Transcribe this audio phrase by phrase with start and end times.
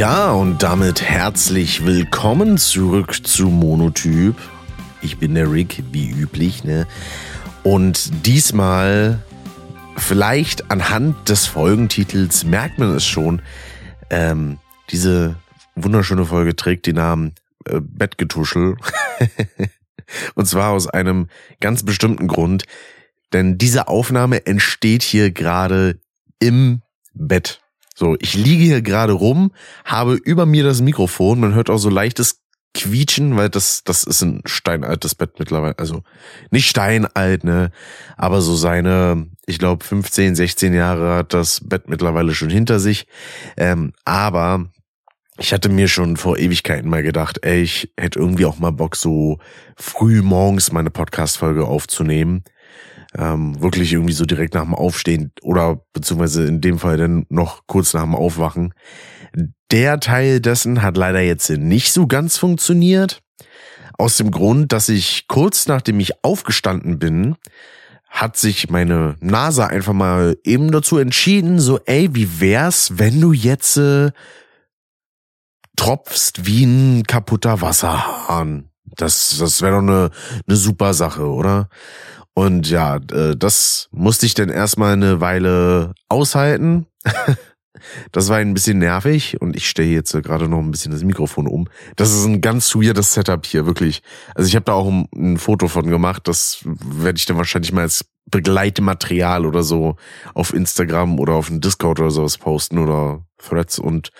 [0.00, 4.34] Ja, und damit herzlich willkommen zurück zu Monotyp.
[5.02, 6.86] Ich bin der Rick, wie üblich, ne?
[7.64, 9.22] Und diesmal,
[9.98, 13.42] vielleicht anhand des Folgentitels merkt man es schon,
[14.08, 14.58] ähm,
[14.88, 15.36] diese
[15.74, 17.34] wunderschöne Folge trägt den Namen
[17.66, 18.76] äh, Bettgetuschel.
[20.34, 21.28] und zwar aus einem
[21.60, 22.64] ganz bestimmten Grund.
[23.34, 26.00] Denn diese Aufnahme entsteht hier gerade
[26.38, 26.80] im
[27.12, 27.60] Bett.
[28.00, 29.52] So, ich liege hier gerade rum,
[29.84, 32.40] habe über mir das Mikrofon, man hört auch so leichtes
[32.72, 35.78] Quietschen, weil das, das ist ein steinaltes Bett mittlerweile.
[35.78, 36.02] Also
[36.50, 37.70] nicht steinalt, ne?
[38.16, 43.06] Aber so seine, ich glaube, 15, 16 Jahre hat das Bett mittlerweile schon hinter sich.
[43.58, 44.70] Ähm, aber
[45.36, 48.96] ich hatte mir schon vor Ewigkeiten mal gedacht, ey, ich hätte irgendwie auch mal Bock,
[48.96, 49.40] so
[49.76, 52.44] früh morgens meine Podcast-Folge aufzunehmen
[53.16, 57.66] ähm, wirklich irgendwie so direkt nach dem Aufstehen oder beziehungsweise in dem Fall dann noch
[57.66, 58.74] kurz nach dem Aufwachen.
[59.70, 63.22] Der Teil dessen hat leider jetzt nicht so ganz funktioniert.
[63.98, 67.36] Aus dem Grund, dass ich kurz nachdem ich aufgestanden bin,
[68.08, 73.32] hat sich meine Nase einfach mal eben dazu entschieden, so, ey, wie wär's, wenn du
[73.32, 74.10] jetzt äh,
[75.76, 78.68] tropfst wie ein kaputter Wasserhahn?
[78.96, 80.10] Das, das wäre doch eine,
[80.46, 81.68] eine super Sache, oder?
[82.34, 86.86] Und ja, äh, das musste ich dann erstmal eine Weile aushalten.
[88.12, 91.46] Das war ein bisschen nervig und ich stelle jetzt gerade noch ein bisschen das Mikrofon
[91.46, 91.68] um.
[91.96, 94.02] Das ist ein ganz weirdes Setup hier, wirklich.
[94.34, 97.82] Also ich habe da auch ein, Foto von gemacht, das werde ich dann wahrscheinlich mal
[97.82, 99.96] als Begleitmaterial oder so
[100.34, 104.10] auf Instagram oder auf dem Discord oder sowas posten oder Threads und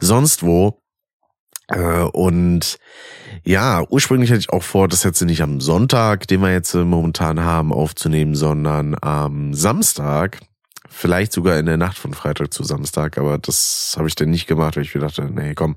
[0.00, 0.79] sonst wo.
[1.70, 2.78] Äh, und
[3.44, 7.40] ja, ursprünglich hatte ich auch vor, das jetzt nicht am Sonntag, den wir jetzt momentan
[7.40, 10.40] haben, aufzunehmen, sondern am Samstag.
[10.88, 14.46] Vielleicht sogar in der Nacht von Freitag zu Samstag, aber das habe ich dann nicht
[14.46, 15.76] gemacht, weil ich mir dachte, nee, komm,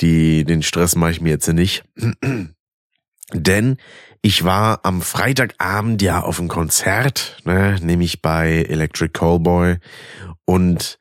[0.00, 1.84] die, den Stress mache ich mir jetzt nicht.
[3.32, 3.76] Denn
[4.20, 9.78] ich war am Freitagabend ja auf einem Konzert, ne, nämlich bei Electric Callboy
[10.44, 10.98] und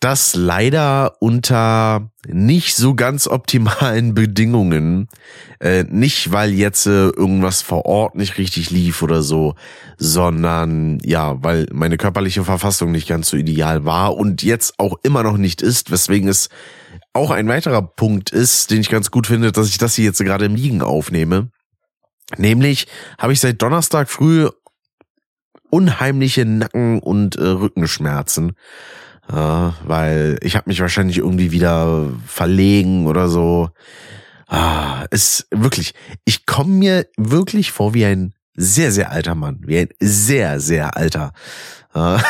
[0.00, 5.08] das leider unter nicht so ganz optimalen Bedingungen.
[5.60, 9.54] Äh, nicht, weil jetzt äh, irgendwas vor Ort nicht richtig lief oder so,
[9.98, 15.22] sondern ja, weil meine körperliche Verfassung nicht ganz so ideal war und jetzt auch immer
[15.22, 16.48] noch nicht ist, weswegen es
[17.12, 20.24] auch ein weiterer Punkt ist, den ich ganz gut finde, dass ich das hier jetzt
[20.24, 21.50] gerade im Liegen aufnehme.
[22.38, 22.86] Nämlich
[23.18, 24.48] habe ich seit Donnerstag früh
[25.68, 28.52] unheimliche Nacken- und äh, Rückenschmerzen.
[29.30, 33.70] Ja, weil ich habe mich wahrscheinlich irgendwie wieder verlegen oder so.
[34.48, 39.60] Ah, ist wirklich, ich komme mir wirklich vor wie ein sehr, sehr alter Mann.
[39.64, 41.32] Wie ein sehr, sehr alter.
[41.92, 42.20] Ah.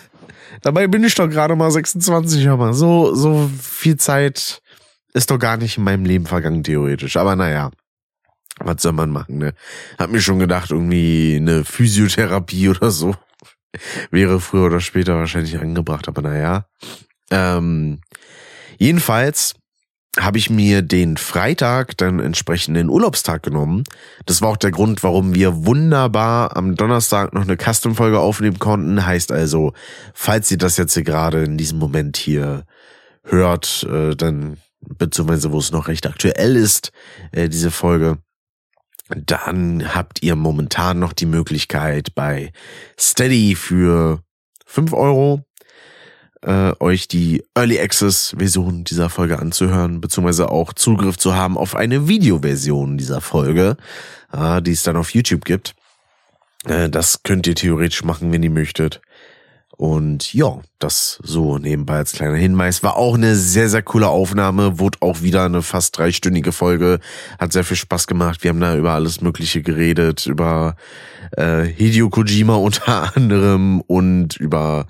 [0.62, 4.62] Dabei bin ich doch gerade mal 26, aber so, so viel Zeit
[5.12, 7.16] ist doch gar nicht in meinem Leben vergangen, theoretisch.
[7.18, 7.70] Aber naja,
[8.58, 9.52] was soll man machen, ne?
[9.98, 13.14] Hab mir schon gedacht, irgendwie eine Physiotherapie oder so
[14.10, 16.66] wäre früher oder später wahrscheinlich angebracht, aber naja.
[17.30, 18.00] Ähm,
[18.78, 19.54] jedenfalls
[20.18, 23.84] habe ich mir den Freitag dann entsprechend den Urlaubstag genommen.
[24.26, 29.04] Das war auch der Grund, warum wir wunderbar am Donnerstag noch eine Custom-Folge aufnehmen konnten.
[29.04, 29.72] Heißt also,
[30.14, 32.64] falls ihr das jetzt hier gerade in diesem Moment hier
[33.22, 36.92] hört, äh, dann beziehungsweise wo es noch recht aktuell ist,
[37.32, 38.18] äh, diese Folge,
[39.16, 42.52] dann habt ihr momentan noch die Möglichkeit bei
[42.98, 44.22] Steady für
[44.66, 45.44] fünf Euro
[46.42, 51.74] äh, euch die Early Access Version dieser Folge anzuhören, beziehungsweise auch Zugriff zu haben auf
[51.74, 53.76] eine Videoversion dieser Folge,
[54.32, 55.74] äh, die es dann auf YouTube gibt.
[56.64, 59.00] Äh, das könnt ihr theoretisch machen, wenn ihr möchtet.
[59.78, 62.82] Und ja, das so nebenbei als kleiner Hinweis.
[62.82, 64.80] War auch eine sehr, sehr coole Aufnahme.
[64.80, 66.98] Wurde auch wieder eine fast dreistündige Folge.
[67.38, 68.42] Hat sehr viel Spaß gemacht.
[68.42, 70.26] Wir haben da über alles Mögliche geredet.
[70.26, 70.74] Über
[71.36, 74.86] äh, Hideo Kojima unter anderem und über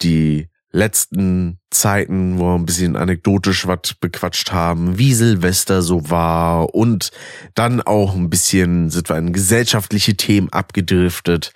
[0.00, 6.74] die letzten Zeiten, wo wir ein bisschen anekdotisch was bequatscht haben, wie Silvester so war
[6.74, 7.10] und
[7.54, 11.52] dann auch ein bisschen sind wir in gesellschaftliche Themen abgedriftet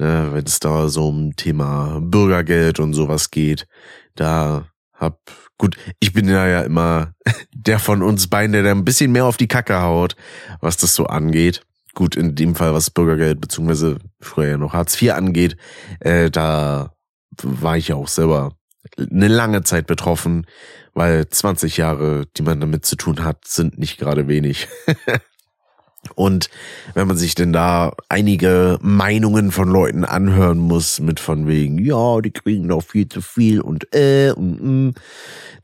[0.00, 3.66] ne, wenn es da so um Thema Bürgergeld und sowas geht.
[4.14, 5.18] Da hab,
[5.58, 7.14] gut, ich bin ja ja immer
[7.54, 10.16] der von uns beiden, der da ein bisschen mehr auf die Kacke haut,
[10.60, 11.62] was das so angeht.
[11.94, 15.56] Gut, in dem Fall, was Bürgergeld beziehungsweise früher ja noch Hartz IV angeht,
[16.00, 16.92] äh, da
[17.42, 18.52] war ich ja auch selber
[18.98, 20.46] eine lange Zeit betroffen,
[20.94, 24.68] weil 20 Jahre, die man damit zu tun hat, sind nicht gerade wenig.
[26.14, 26.48] Und
[26.94, 32.20] wenn man sich denn da einige Meinungen von Leuten anhören muss, mit von wegen, ja,
[32.20, 34.94] die kriegen doch viel zu viel und äh und mm,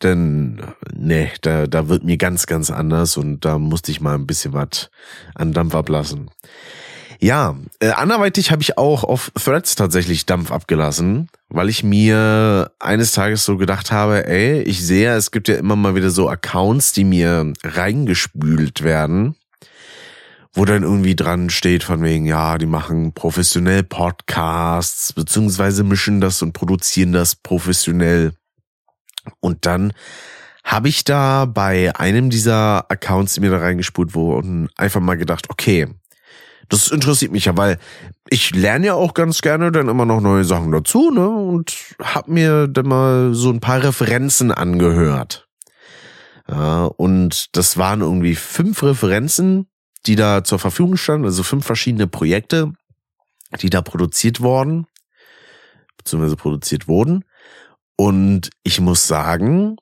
[0.00, 4.26] dann, ne, da, da wird mir ganz, ganz anders und da musste ich mal ein
[4.26, 4.90] bisschen was
[5.34, 6.30] an Dampf ablassen.
[7.20, 13.12] Ja, äh, anderweitig habe ich auch auf Threads tatsächlich Dampf abgelassen, weil ich mir eines
[13.12, 16.92] Tages so gedacht habe, ey, ich sehe, es gibt ja immer mal wieder so Accounts,
[16.92, 19.36] die mir reingespült werden
[20.54, 26.42] wo dann irgendwie dran steht von wegen, ja, die machen professionell Podcasts, beziehungsweise mischen das
[26.42, 28.34] und produzieren das professionell.
[29.40, 29.92] Und dann
[30.62, 35.50] habe ich da bei einem dieser Accounts, die mir da reingespult wurden, einfach mal gedacht,
[35.50, 35.88] okay,
[36.68, 37.78] das interessiert mich ja, weil
[38.30, 41.28] ich lerne ja auch ganz gerne dann immer noch neue Sachen dazu, ne?
[41.28, 45.48] Und hab mir dann mal so ein paar Referenzen angehört.
[46.48, 49.68] Ja, und das waren irgendwie fünf Referenzen,
[50.06, 52.72] die da zur Verfügung standen, also fünf verschiedene Projekte,
[53.60, 54.86] die da produziert worden,
[55.96, 57.24] beziehungsweise produziert wurden.
[57.96, 59.76] Und ich muss sagen,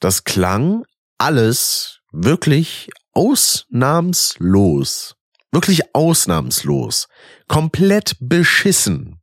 [0.00, 0.84] das klang
[1.16, 5.14] alles wirklich ausnahmslos.
[5.52, 7.08] Wirklich ausnahmslos.
[7.46, 9.20] Komplett beschissen.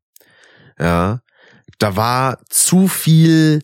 [0.80, 1.22] Ja.
[1.78, 3.62] Da war zu viel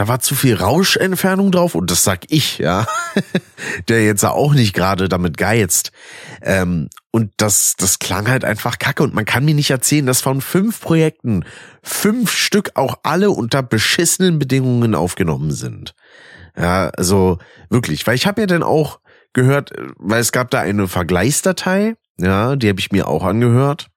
[0.00, 2.86] da war zu viel Rauschentfernung drauf und das sag ich, ja,
[3.88, 5.92] der jetzt auch nicht gerade damit geizt.
[6.40, 10.22] Ähm, und das, das klang halt einfach kacke und man kann mir nicht erzählen, dass
[10.22, 11.44] von fünf Projekten
[11.82, 15.94] fünf Stück auch alle unter beschissenen Bedingungen aufgenommen sind.
[16.56, 17.36] Ja, also
[17.68, 19.00] wirklich, weil ich habe ja dann auch
[19.32, 23.88] gehört, weil es gab da eine Vergleichsdatei, ja, die habe ich mir auch angehört.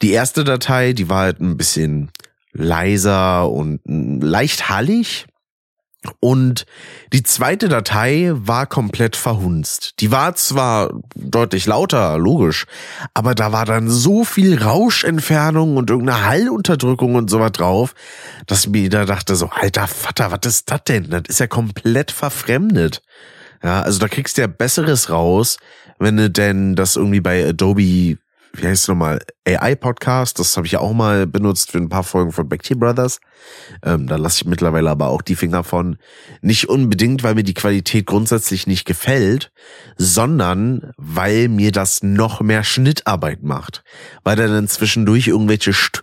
[0.00, 2.10] Die erste Datei, die war halt ein bisschen
[2.52, 5.26] leiser und leicht hallig.
[6.18, 6.66] Und
[7.12, 10.00] die zweite Datei war komplett verhunzt.
[10.00, 12.66] Die war zwar deutlich lauter, logisch,
[13.14, 17.94] aber da war dann so viel Rauschentfernung und irgendeine Hallunterdrückung und sowas drauf,
[18.46, 21.08] dass mir da dachte so, alter Vater, was ist das denn?
[21.08, 23.02] Das ist ja komplett verfremdet.
[23.62, 25.58] Ja, also da kriegst du ja Besseres raus,
[25.98, 28.18] wenn du denn das irgendwie bei Adobe
[28.54, 32.04] wie heißt es nochmal, AI-Podcast, das habe ich ja auch mal benutzt für ein paar
[32.04, 33.20] Folgen von Back Brothers.
[33.82, 35.96] Ähm, da lasse ich mittlerweile aber auch die Finger von.
[36.42, 39.52] Nicht unbedingt, weil mir die Qualität grundsätzlich nicht gefällt,
[39.96, 43.84] sondern weil mir das noch mehr Schnittarbeit macht.
[44.22, 46.02] Weil da dann zwischendurch irgendwelche St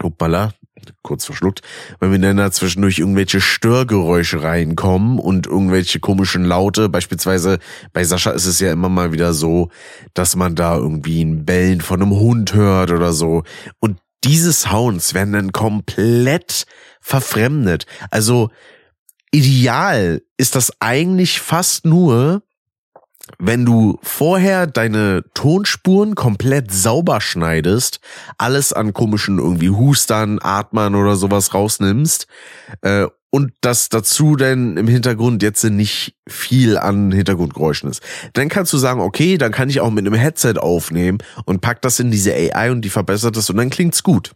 [0.00, 0.52] Hoppala,
[1.02, 1.62] kurz verschluckt,
[1.98, 6.88] weil mir dann da zwischendurch irgendwelche Störgeräusche reinkommen und irgendwelche komischen Laute.
[6.88, 7.58] Beispielsweise
[7.92, 9.70] bei Sascha ist es ja immer mal wieder so,
[10.14, 13.42] dass man da irgendwie ein Bellen von einem Hund hört oder so.
[13.80, 16.66] Und diese Sounds werden dann komplett
[17.00, 17.86] verfremdet.
[18.10, 18.50] Also
[19.32, 22.42] ideal ist das eigentlich fast nur,
[23.38, 28.00] wenn du vorher deine Tonspuren komplett sauber schneidest,
[28.38, 32.26] alles an komischen irgendwie Hustern, Atmern oder sowas rausnimmst
[32.82, 38.02] äh, und das dazu denn im Hintergrund jetzt nicht viel an Hintergrundgeräuschen ist.
[38.34, 41.80] Dann kannst du sagen, okay, dann kann ich auch mit einem Headset aufnehmen und pack
[41.80, 44.32] das in diese AI und die verbessert das und dann klingt's gut.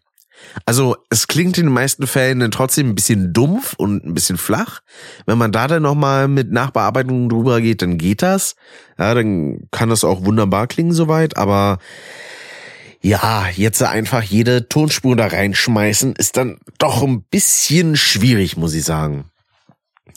[0.65, 4.38] Also es klingt in den meisten Fällen dann trotzdem ein bisschen dumpf und ein bisschen
[4.38, 4.81] flach.
[5.26, 8.57] Wenn man da dann nochmal mit Nachbearbeitung drüber geht, dann geht das.
[8.99, 11.79] Ja, dann kann das auch wunderbar klingen soweit, aber
[13.03, 18.85] ja, jetzt einfach jede Tonspur da reinschmeißen, ist dann doch ein bisschen schwierig, muss ich
[18.85, 19.31] sagen.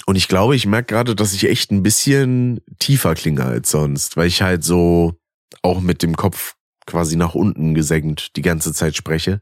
[0.06, 4.18] Und ich glaube, ich merke gerade, dass ich echt ein bisschen tiefer klinge als sonst,
[4.18, 5.14] weil ich halt so
[5.62, 6.56] auch mit dem Kopf
[6.90, 9.42] quasi nach unten gesenkt die ganze Zeit spreche.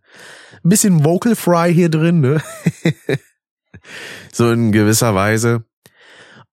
[0.64, 2.44] Ein bisschen Vocal Fry hier drin, ne?
[4.34, 5.64] so in gewisser Weise.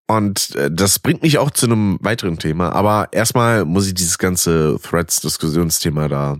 [0.06, 2.70] Und äh, das bringt mich auch zu einem weiteren Thema.
[2.70, 6.36] Aber erstmal muss ich dieses ganze Threads-Diskussionsthema da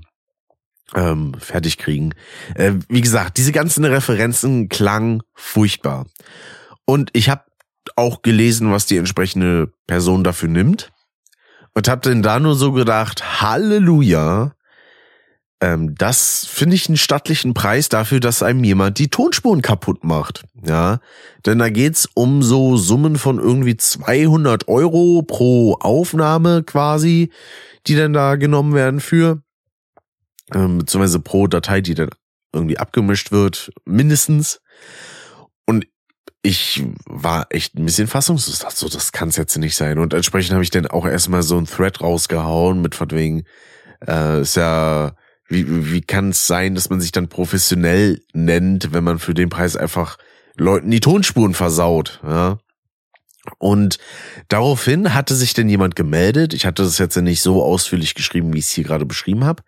[0.95, 2.13] ähm, fertig kriegen.
[2.55, 6.07] Äh, wie gesagt, diese ganzen Referenzen klang furchtbar.
[6.85, 7.43] Und ich habe
[7.97, 10.93] auch gelesen, was die entsprechende Person dafür nimmt.
[11.75, 14.53] Und hab denn da nur so gedacht, Halleluja,
[15.61, 20.45] ähm, das finde ich einen stattlichen Preis dafür, dass einem jemand die Tonspuren kaputt macht.
[20.65, 21.01] Ja,
[21.47, 27.31] denn da geht's um so Summen von irgendwie 200 Euro pro Aufnahme quasi,
[27.87, 29.43] die dann da genommen werden für,
[30.53, 32.11] ähm, beziehungsweise pro Datei, die dann
[32.53, 34.61] irgendwie abgemischt wird, mindestens.
[36.47, 38.59] Ich war echt ein bisschen fassungslos.
[38.59, 39.99] Dachte so, das kann es jetzt nicht sein.
[39.99, 43.45] Und entsprechend habe ich dann auch erstmal so ein Thread rausgehauen mit von wegen,
[44.07, 45.13] äh, ist ja,
[45.49, 49.49] wie, wie kann es sein, dass man sich dann professionell nennt, wenn man für den
[49.49, 50.19] Preis einfach
[50.57, 52.59] Leuten die Tonspuren versaut, ja?
[53.59, 53.99] Und
[54.49, 56.55] daraufhin hatte sich denn jemand gemeldet.
[56.55, 59.63] Ich hatte das jetzt nicht so ausführlich geschrieben, wie ich es hier gerade beschrieben habe,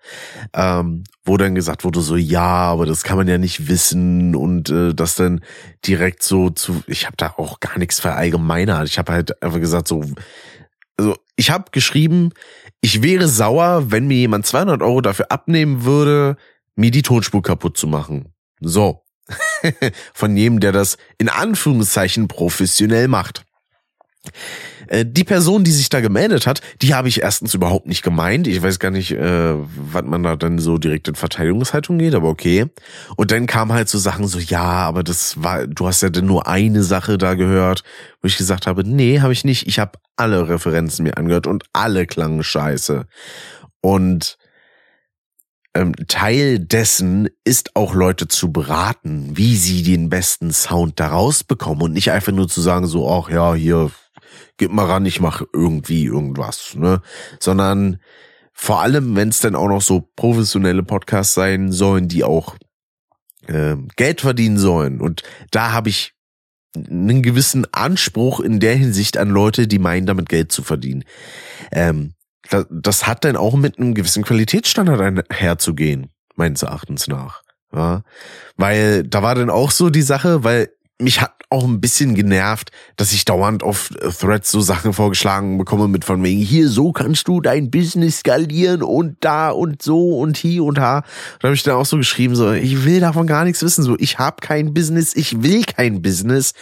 [0.55, 4.71] ähm, wo dann gesagt wurde so, ja, aber das kann man ja nicht wissen und
[4.71, 5.43] äh, das dann
[5.87, 6.83] direkt so zu.
[6.87, 8.89] Ich habe da auch gar nichts verallgemeinert.
[8.89, 10.03] Ich habe halt einfach gesagt so,
[10.97, 12.31] also ich habe geschrieben,
[12.81, 16.37] ich wäre sauer, wenn mir jemand 200 Euro dafür abnehmen würde,
[16.77, 18.33] mir die Tonspur kaputt zu machen.
[18.61, 19.03] So.
[20.15, 23.46] Von jedem, der das in Anführungszeichen professionell macht.
[24.89, 28.47] Äh, die Person, die sich da gemeldet hat, die habe ich erstens überhaupt nicht gemeint.
[28.47, 32.29] Ich weiß gar nicht, äh, was man da dann so direkt in Verteidigungshaltung geht, aber
[32.29, 32.67] okay.
[33.17, 36.27] Und dann kam halt so Sachen so, ja, aber das war, du hast ja denn
[36.27, 37.83] nur eine Sache da gehört,
[38.23, 39.67] wo ich gesagt habe, nee, habe ich nicht.
[39.67, 43.07] Ich habe alle Referenzen mir angehört und alle klangen scheiße.
[43.81, 44.39] Und
[45.77, 51.83] ähm, Teil dessen ist auch Leute zu beraten, wie sie den besten Sound daraus bekommen
[51.83, 53.91] und nicht einfach nur zu sagen so, ach ja, hier
[54.57, 57.03] gib mal ran, ich mache irgendwie irgendwas, ne?
[57.41, 58.01] Sondern
[58.53, 62.57] vor allem, wenn es dann auch noch so professionelle Podcasts sein sollen, die auch
[63.47, 65.01] äh, Geld verdienen sollen.
[65.01, 66.15] Und da habe ich
[66.75, 71.05] einen gewissen Anspruch in der Hinsicht an Leute, die meinen, damit Geld zu verdienen.
[71.71, 72.15] Ähm,
[72.51, 77.43] das, das hat dann auch mit einem gewissen Qualitätsstandard einherzugehen, meines Erachtens nach.
[77.75, 78.05] Ja,
[78.57, 82.71] weil da war dann auch so die Sache, weil mich hat auch ein bisschen genervt,
[82.97, 87.29] dass ich dauernd auf Threads so Sachen vorgeschlagen bekomme mit von wegen, hier, so kannst
[87.29, 91.03] du dein Business skalieren und da und so und hier und da.
[91.41, 93.97] Da habe ich dann auch so geschrieben, so, ich will davon gar nichts wissen, so,
[93.99, 96.53] ich habe kein Business, ich will kein Business.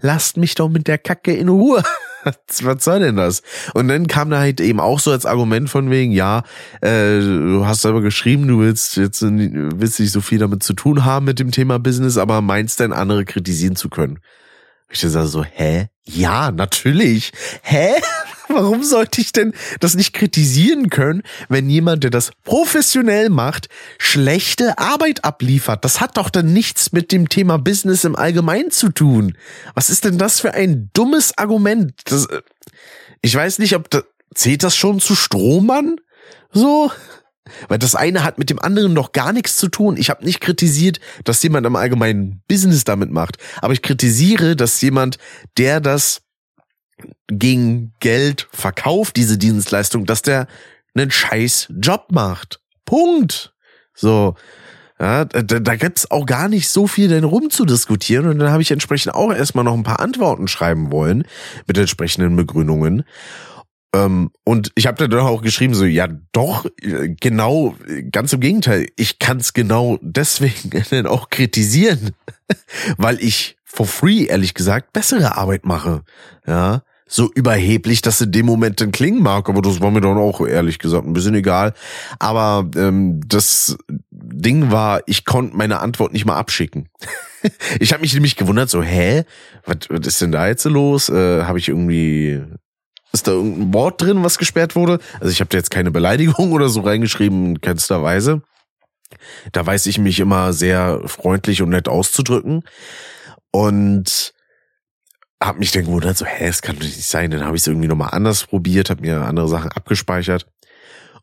[0.00, 1.82] Lasst mich doch mit der Kacke in Ruhe.
[2.62, 3.42] was soll denn das?
[3.74, 6.42] Und dann kam da halt eben auch so als Argument von wegen, ja,
[6.80, 11.04] äh, du hast aber geschrieben, du willst jetzt willst nicht so viel damit zu tun
[11.04, 14.20] haben mit dem Thema Business, aber meinst denn andere kritisieren zu können?
[14.90, 15.88] Ich dachte so, hä?
[16.04, 17.32] Ja, natürlich.
[17.62, 17.94] Hä?
[18.48, 24.78] Warum sollte ich denn das nicht kritisieren können, wenn jemand, der das professionell macht, schlechte
[24.78, 25.84] Arbeit abliefert?
[25.84, 29.36] Das hat doch dann nichts mit dem Thema Business im Allgemeinen zu tun.
[29.74, 31.94] Was ist denn das für ein dummes Argument?
[32.04, 32.42] Das, äh,
[33.22, 35.96] ich weiß nicht, ob das, zählt das schon zu Strohmann?
[36.52, 36.90] So?
[37.68, 39.96] Weil das eine hat mit dem anderen noch gar nichts zu tun.
[39.96, 43.36] Ich habe nicht kritisiert, dass jemand am allgemeinen Business damit macht.
[43.60, 45.18] Aber ich kritisiere, dass jemand,
[45.58, 46.23] der das
[47.28, 50.46] gegen Geld verkauft, diese Dienstleistung, dass der
[50.94, 52.60] einen scheiß Job macht.
[52.84, 53.54] Punkt.
[53.94, 54.34] So.
[55.00, 58.70] Ja, da, da gibt's auch gar nicht so viel denn rumzudiskutieren und dann habe ich
[58.70, 61.24] entsprechend auch erstmal noch ein paar Antworten schreiben wollen
[61.66, 63.04] mit entsprechenden Begründungen.
[63.94, 67.74] Ähm, und ich habe dann auch geschrieben, so, ja doch, genau,
[68.10, 72.10] ganz im Gegenteil, ich kann es genau deswegen dann auch kritisieren,
[72.96, 76.02] weil ich for free, ehrlich gesagt, bessere Arbeit mache.
[76.46, 76.82] Ja,
[77.14, 80.44] so überheblich, dass in dem Moment dann klingen mag, aber das war mir dann auch
[80.44, 81.72] ehrlich gesagt ein bisschen egal.
[82.18, 83.76] Aber ähm, das
[84.10, 86.88] Ding war, ich konnte meine Antwort nicht mal abschicken.
[87.78, 89.22] ich habe mich nämlich gewundert, so, hä,
[89.64, 91.08] was, was ist denn da jetzt los?
[91.08, 92.42] Äh, habe ich irgendwie
[93.12, 94.98] ist da irgendein Wort drin, was gesperrt wurde?
[95.20, 98.42] Also ich habe da jetzt keine Beleidigung oder so reingeschrieben, in keinster Weise.
[99.52, 102.64] Da weiß ich mich immer sehr freundlich und nett auszudrücken.
[103.52, 104.33] Und
[105.42, 107.30] habe mich dann gewundert, so, hä, es kann doch nicht sein.
[107.30, 110.46] Dann habe ich es irgendwie nochmal anders probiert, habe mir andere Sachen abgespeichert.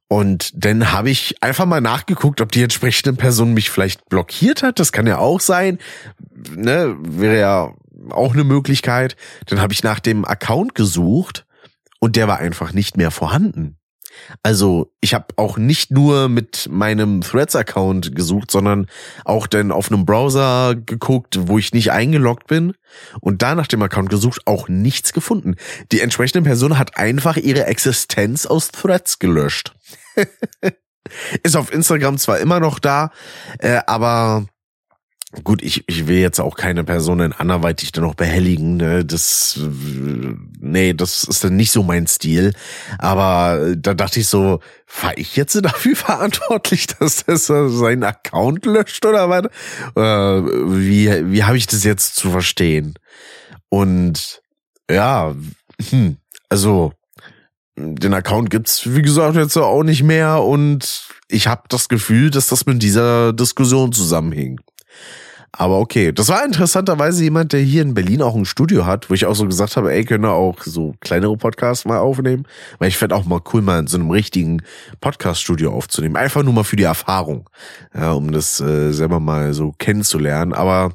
[0.07, 4.79] Und dann habe ich einfach mal nachgeguckt, ob die entsprechende Person mich vielleicht blockiert hat.
[4.79, 5.77] Das kann ja auch sein.
[6.53, 7.73] Ne, wäre ja
[8.09, 9.15] auch eine Möglichkeit.
[9.45, 11.45] Dann habe ich nach dem Account gesucht
[11.99, 13.77] und der war einfach nicht mehr vorhanden.
[14.43, 18.87] Also ich habe auch nicht nur mit meinem Threads-Account gesucht, sondern
[19.25, 22.73] auch dann auf einem Browser geguckt, wo ich nicht eingeloggt bin
[23.19, 25.55] und da nach dem Account gesucht, auch nichts gefunden.
[25.91, 29.73] Die entsprechende Person hat einfach ihre Existenz aus Threads gelöscht.
[31.43, 33.11] Ist auf Instagram zwar immer noch da,
[33.59, 34.45] äh, aber
[35.45, 38.75] Gut, ich, ich will jetzt auch keine Personen anderweitig dann noch behelligen.
[38.75, 39.05] Ne?
[39.05, 39.57] Das,
[40.59, 42.53] nee, das ist dann nicht so mein Stil.
[42.97, 44.59] Aber da dachte ich so,
[45.01, 49.45] war ich jetzt dafür verantwortlich, dass das seinen Account löscht oder was?
[49.95, 50.01] Äh,
[50.79, 52.95] wie wie habe ich das jetzt zu verstehen?
[53.69, 54.41] Und
[54.89, 55.33] ja,
[55.89, 56.17] hm,
[56.49, 56.91] also
[57.77, 62.47] den Account gibt's wie gesagt jetzt auch nicht mehr und ich habe das Gefühl, dass
[62.47, 64.59] das mit dieser Diskussion zusammenhing.
[65.53, 69.13] Aber okay, das war interessanterweise jemand, der hier in Berlin auch ein Studio hat, wo
[69.13, 72.47] ich auch so gesagt habe, ey, können wir auch so kleinere Podcasts mal aufnehmen?
[72.79, 74.61] Weil ich fände auch mal cool, mal in so einem richtigen
[75.01, 76.15] Podcast-Studio aufzunehmen.
[76.15, 77.49] Einfach nur mal für die Erfahrung,
[77.93, 80.53] ja, um das äh, selber mal so kennenzulernen.
[80.53, 80.91] Aber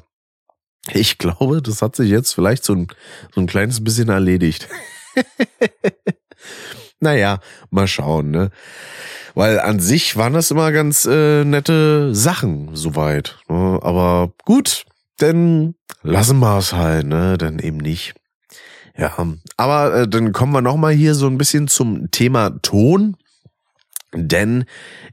[0.93, 2.87] Ich glaube, das hat sich jetzt vielleicht so ein,
[3.33, 4.67] so ein kleines bisschen erledigt.
[6.99, 8.51] naja, mal schauen, ne?
[9.37, 13.37] Weil an sich waren das immer ganz äh, nette Sachen soweit.
[13.47, 13.77] Ne?
[13.83, 14.85] Aber gut,
[15.21, 17.37] denn lassen wir es halt, ne?
[17.37, 18.15] Dann eben nicht.
[18.97, 19.13] Ja,
[19.55, 23.15] aber äh, dann kommen wir nochmal hier so ein bisschen zum Thema Ton.
[24.11, 24.65] Denn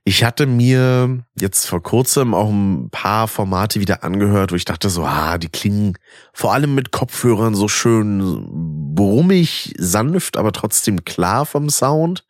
[0.04, 4.88] ich hatte mir jetzt vor kurzem auch ein paar Formate wieder angehört, wo ich dachte
[4.88, 5.98] so, ah, die klingen
[6.32, 12.24] vor allem mit Kopfhörern so schön brummig, sanft, aber trotzdem klar vom Sound.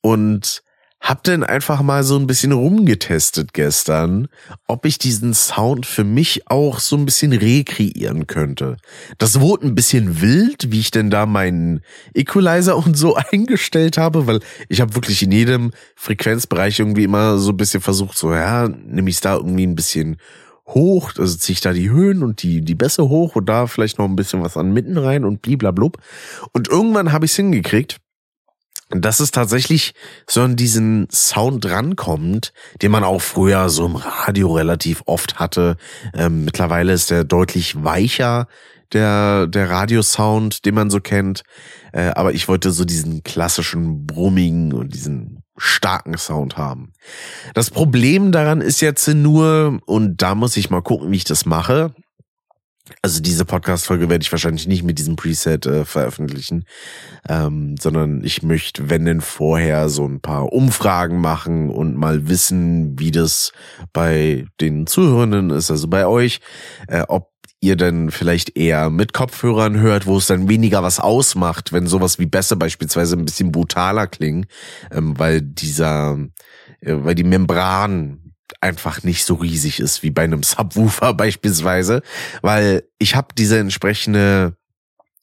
[0.00, 0.62] Und
[1.00, 4.28] hab dann einfach mal so ein bisschen rumgetestet gestern,
[4.66, 8.76] ob ich diesen Sound für mich auch so ein bisschen rekreieren könnte.
[9.16, 11.80] Das wurde ein bisschen wild, wie ich denn da meinen
[12.12, 17.52] Equalizer und so eingestellt habe, weil ich habe wirklich in jedem Frequenzbereich irgendwie immer so
[17.52, 20.18] ein bisschen versucht, so ja, nehme ich da irgendwie ein bisschen
[20.68, 23.98] hoch, also ziehe ich da die Höhen und die, die Bässe hoch und da vielleicht
[23.98, 25.96] noch ein bisschen was an mitten rein und bliblablub.
[26.52, 28.00] Und irgendwann habe ich es hingekriegt
[28.90, 29.94] dass es tatsächlich
[30.26, 35.76] so an diesen Sound rankommt, den man auch früher so im Radio relativ oft hatte.
[36.14, 38.48] Ähm, mittlerweile ist der deutlich weicher,
[38.92, 41.42] der, der Radiosound, den man so kennt.
[41.92, 46.92] Äh, aber ich wollte so diesen klassischen brummigen und diesen starken Sound haben.
[47.54, 51.46] Das Problem daran ist jetzt nur, und da muss ich mal gucken, wie ich das
[51.46, 51.94] mache.
[53.02, 56.64] Also diese Podcast-Folge werde ich wahrscheinlich nicht mit diesem Preset äh, veröffentlichen,
[57.28, 62.98] ähm, sondern ich möchte, wenn denn vorher, so ein paar Umfragen machen und mal wissen,
[62.98, 63.52] wie das
[63.92, 66.40] bei den Zuhörenden ist, also bei euch,
[66.88, 67.30] äh, ob
[67.60, 72.18] ihr denn vielleicht eher mit Kopfhörern hört, wo es dann weniger was ausmacht, wenn sowas
[72.18, 74.46] wie Bässe beispielsweise ein bisschen brutaler klingen,
[74.90, 76.18] ähm, weil dieser,
[76.80, 78.29] äh, weil die Membran
[78.60, 82.02] einfach nicht so riesig ist wie bei einem Subwoofer beispielsweise,
[82.42, 84.56] weil ich habe diese entsprechende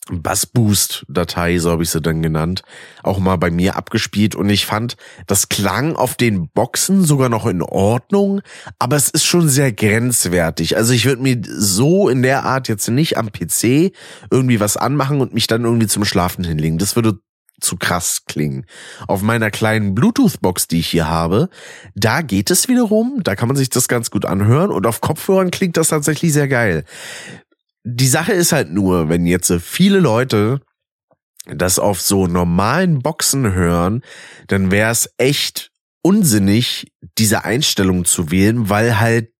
[0.09, 2.63] Bassboost-Datei, so habe ich sie dann genannt,
[3.03, 7.45] auch mal bei mir abgespielt und ich fand, das klang auf den Boxen sogar noch
[7.45, 8.41] in Ordnung,
[8.79, 10.77] aber es ist schon sehr grenzwertig.
[10.77, 13.91] Also ich würde mir so in der Art jetzt nicht am PC
[14.31, 16.77] irgendwie was anmachen und mich dann irgendwie zum Schlafen hinlegen.
[16.77, 17.19] Das würde
[17.60, 18.65] zu krass klingen.
[19.08, 21.50] Auf meiner kleinen Bluetooth-Box, die ich hier habe,
[21.96, 25.52] da geht es wiederum, da kann man sich das ganz gut anhören und auf Kopfhörern
[25.52, 26.84] klingt das tatsächlich sehr geil.
[27.84, 30.62] Die Sache ist halt nur, wenn jetzt viele Leute
[31.46, 34.02] das auf so normalen Boxen hören,
[34.48, 39.32] dann wäre es echt unsinnig, diese Einstellung zu wählen, weil halt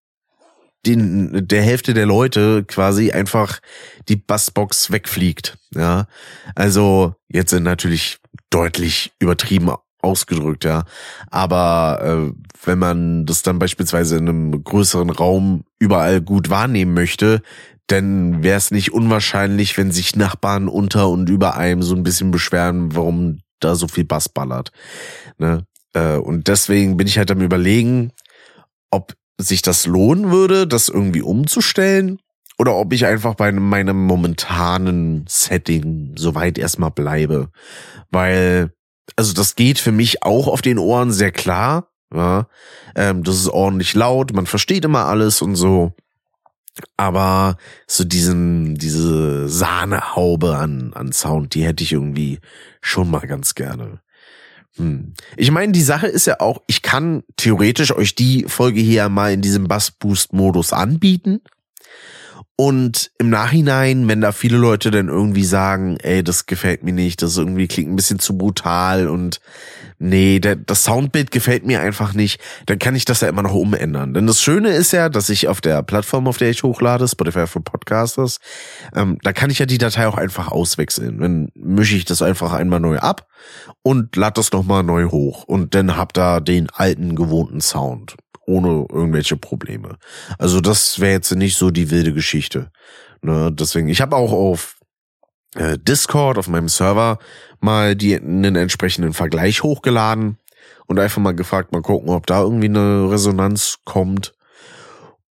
[0.86, 3.60] den, der Hälfte der Leute quasi einfach
[4.08, 5.57] die Bassbox wegfliegt.
[5.74, 6.08] Ja,
[6.56, 10.86] also jetzt sind natürlich deutlich übertrieben ausgedrückt, ja.
[11.30, 12.34] Aber äh,
[12.66, 17.42] wenn man das dann beispielsweise in einem größeren Raum überall gut wahrnehmen möchte,
[17.88, 22.32] dann wäre es nicht unwahrscheinlich, wenn sich Nachbarn unter und über einem so ein bisschen
[22.32, 24.72] beschweren, warum da so viel Bass ballert.
[25.38, 25.66] Ne?
[25.94, 28.12] Äh, und deswegen bin ich halt am überlegen,
[28.92, 32.20] ob sich das lohnen würde, das irgendwie umzustellen
[32.58, 37.50] oder ob ich einfach bei meinem momentanen Setting soweit erstmal bleibe.
[38.10, 38.74] Weil,
[39.16, 41.90] also das geht für mich auch auf den Ohren sehr klar.
[42.14, 42.48] Ja,
[42.96, 45.94] ähm, das ist ordentlich laut, man versteht immer alles und so.
[46.96, 52.40] Aber so diesen, diese Sahnehaube an, an Sound, die hätte ich irgendwie
[52.82, 54.00] schon mal ganz gerne.
[54.78, 55.14] Hm.
[55.36, 59.34] Ich meine, die Sache ist ja auch, ich kann theoretisch euch die Folge hier mal
[59.34, 61.42] in diesem Bass-Boost-Modus anbieten.
[62.60, 67.22] Und im Nachhinein, wenn da viele Leute dann irgendwie sagen, ey, das gefällt mir nicht,
[67.22, 69.42] das irgendwie klingt ein bisschen zu brutal und
[70.00, 73.54] nee, der, das Soundbild gefällt mir einfach nicht, dann kann ich das ja immer noch
[73.54, 74.16] umändern.
[74.16, 77.46] Denn das Schöne ist ja, dass ich auf der Plattform, auf der ich hochlade, Spotify
[77.46, 78.40] für Podcasters,
[78.96, 81.20] ähm, da kann ich ja die Datei auch einfach auswechseln.
[81.20, 83.28] Dann mische ich das einfach einmal neu ab
[83.84, 88.16] und lade das nochmal neu hoch und dann hab da den alten gewohnten Sound
[88.48, 89.98] ohne irgendwelche Probleme.
[90.40, 92.72] Also das wäre jetzt nicht so die wilde Geschichte.
[93.22, 93.52] Ne?
[93.52, 94.80] Deswegen, ich habe auch auf
[95.56, 97.20] äh, Discord, auf meinem Server,
[97.60, 100.38] mal die, einen entsprechenden Vergleich hochgeladen
[100.88, 104.34] und einfach mal gefragt, mal gucken, ob da irgendwie eine Resonanz kommt.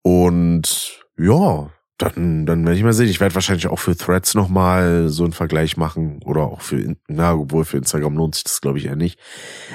[0.02, 3.08] Und ja, dann, dann werde ich mal sehen.
[3.08, 6.20] Ich werde wahrscheinlich auch für Threads nochmal so einen Vergleich machen.
[6.24, 9.20] Oder auch für, na, obwohl für Instagram lohnt sich das, glaube ich, eher nicht.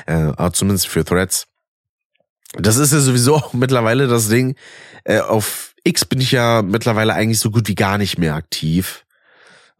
[0.07, 1.47] Äh, aber zumindest für Threads
[2.53, 4.55] das ist ja sowieso auch mittlerweile das Ding.
[5.03, 9.05] Äh, auf X bin ich ja mittlerweile eigentlich so gut wie gar nicht mehr aktiv,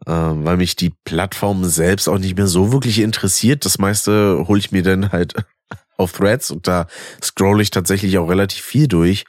[0.06, 3.64] äh, weil mich die Plattform selbst auch nicht mehr so wirklich interessiert.
[3.64, 5.34] Das meiste hole ich mir dann halt
[5.96, 6.86] auf Threads und da
[7.22, 9.24] scroll ich tatsächlich auch relativ viel durch.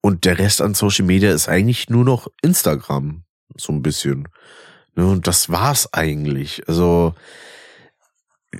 [0.00, 3.24] Und der Rest an Social Media ist eigentlich nur noch Instagram.
[3.56, 4.28] so ein bisschen.
[4.96, 6.68] Ne, und das war's eigentlich.
[6.68, 7.14] Also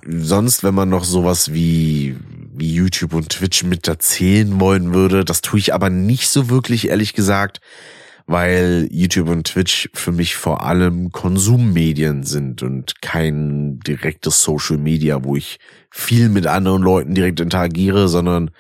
[0.06, 2.16] sonst, wenn man noch sowas wie,
[2.54, 6.88] wie YouTube und Twitch mit erzählen wollen würde, das tue ich aber nicht so wirklich,
[6.88, 7.60] ehrlich gesagt,
[8.26, 15.24] weil YouTube und Twitch für mich vor allem Konsummedien sind und kein direktes Social Media,
[15.24, 15.58] wo ich
[15.90, 18.50] viel mit anderen Leuten direkt interagiere, sondern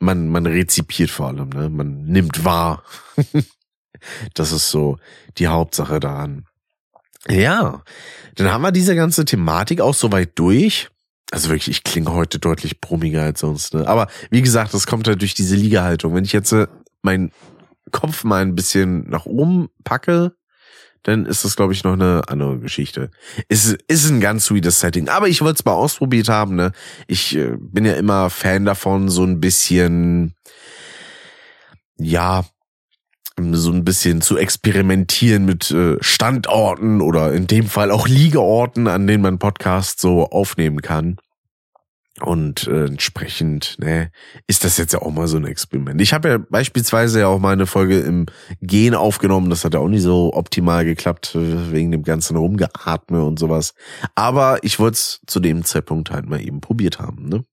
[0.00, 1.70] man, man rezipiert vor allem, ne?
[1.70, 2.82] Man nimmt wahr.
[4.34, 4.98] das ist so
[5.38, 6.44] die Hauptsache daran.
[7.28, 7.82] Ja,
[8.34, 10.88] dann haben wir diese ganze Thematik auch soweit durch.
[11.30, 13.74] Also wirklich, ich klinge heute deutlich brummiger als sonst.
[13.74, 13.88] Ne?
[13.88, 16.14] Aber wie gesagt, das kommt halt durch diese Liegehaltung.
[16.14, 16.66] Wenn ich jetzt äh,
[17.02, 17.32] meinen
[17.90, 20.36] Kopf mal ein bisschen nach oben packe,
[21.02, 23.10] dann ist das, glaube ich, noch eine andere Geschichte.
[23.48, 25.08] Ist, ist ein ganz sweetes Setting.
[25.08, 26.56] Aber ich wollte es mal ausprobiert haben.
[26.56, 26.72] Ne?
[27.06, 30.34] Ich äh, bin ja immer Fan davon, so ein bisschen,
[31.98, 32.44] ja,
[33.38, 39.06] so ein bisschen zu experimentieren mit äh, Standorten oder in dem Fall auch Liegeorten, an
[39.06, 41.16] denen man Podcast so aufnehmen kann.
[42.20, 44.12] Und äh, entsprechend ne,
[44.46, 46.00] ist das jetzt ja auch mal so ein Experiment.
[46.00, 48.26] Ich habe ja beispielsweise ja auch mal eine Folge im
[48.62, 49.50] Gehen aufgenommen.
[49.50, 53.74] Das hat ja auch nicht so optimal geklappt, äh, wegen dem ganzen Rumgeatme und sowas.
[54.14, 57.28] Aber ich wollte es zu dem Zeitpunkt halt mal eben probiert haben.
[57.28, 57.44] Ne?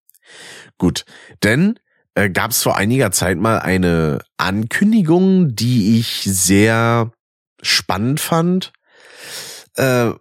[0.77, 1.05] Gut,
[1.43, 1.79] denn
[2.15, 7.11] äh, gab es vor einiger Zeit mal eine Ankündigung, die ich sehr
[7.61, 8.73] spannend fand,
[9.75, 10.11] äh,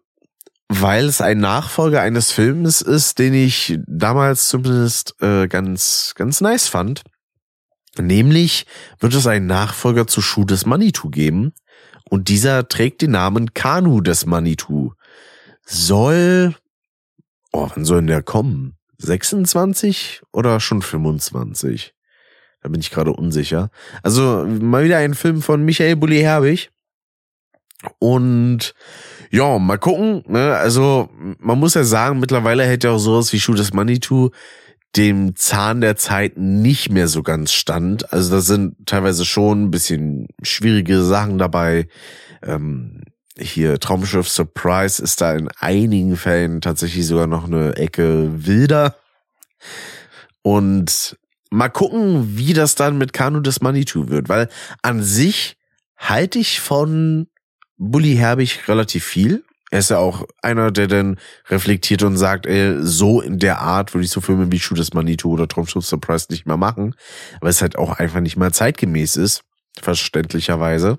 [0.69, 6.69] weil es ein Nachfolger eines Films ist, den ich damals zumindest äh, ganz, ganz nice
[6.69, 7.03] fand.
[7.99, 8.67] Nämlich
[9.01, 11.53] wird es einen Nachfolger zu Schuh des Manitou geben
[12.09, 14.93] und dieser trägt den Namen Kanu des Manitou.
[15.65, 16.55] Soll,
[17.53, 18.77] oh, wann soll denn der kommen?
[19.01, 21.95] 26 oder schon 25?
[22.63, 23.71] Da bin ich gerade unsicher.
[24.03, 26.71] Also mal wieder ein Film von Michael Bulli Herbig.
[27.99, 28.75] Und
[29.31, 30.23] ja, mal gucken.
[30.27, 30.55] Ne?
[30.57, 31.09] Also
[31.39, 34.31] man muss ja sagen, mittlerweile hält ja auch sowas wie Shoot des Manitou
[34.97, 38.13] dem Zahn der Zeit nicht mehr so ganz stand.
[38.13, 41.87] Also da sind teilweise schon ein bisschen schwierige Sachen dabei.
[42.43, 43.03] Ähm,
[43.39, 48.97] hier Traumschiff Surprise ist da in einigen Fällen tatsächlich sogar noch eine Ecke wilder.
[50.43, 51.17] Und
[51.51, 54.49] mal gucken, wie das dann mit Kanu des Manitou wird, weil
[54.83, 55.57] an sich
[55.97, 57.29] halte ich von
[57.77, 59.45] Bully Herbig relativ viel.
[59.71, 63.95] Er ist ja auch einer, der dann reflektiert und sagt, ey, so in der Art
[63.95, 66.97] würde ich so Filme wie des Manitou oder Traumschiff Surprise nicht mehr machen,
[67.41, 69.43] weil es halt auch einfach nicht mehr zeitgemäß ist,
[69.81, 70.99] verständlicherweise.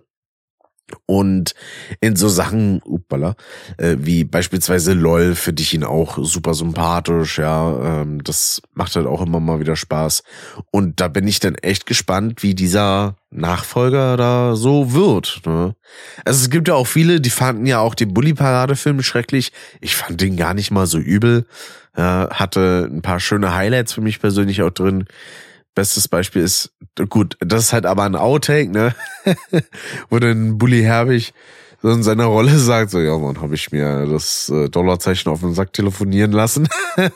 [1.06, 1.54] Und
[1.99, 3.36] in so Sachen, upala,
[3.77, 8.01] äh, wie beispielsweise LOL finde ich ihn auch super sympathisch, ja.
[8.01, 10.23] Ähm, das macht halt auch immer mal wieder Spaß.
[10.71, 15.41] Und da bin ich dann echt gespannt, wie dieser Nachfolger da so wird.
[15.45, 15.75] Ne?
[16.25, 19.51] Also es gibt ja auch viele, die fanden ja auch den Bully-Parade-Film schrecklich.
[19.80, 21.45] Ich fand den gar nicht mal so übel.
[21.97, 25.06] Ja, hatte ein paar schöne Highlights für mich persönlich auch drin.
[25.73, 26.73] Bestes Beispiel ist,
[27.10, 28.93] gut, das ist halt aber ein Outtake, ne?
[30.10, 31.34] Wo dann Bully Herbig
[31.81, 35.39] so in seiner Rolle sagt, so, ja man, habe ich mir das äh, Dollarzeichen auf
[35.41, 36.67] den Sack telefonieren lassen.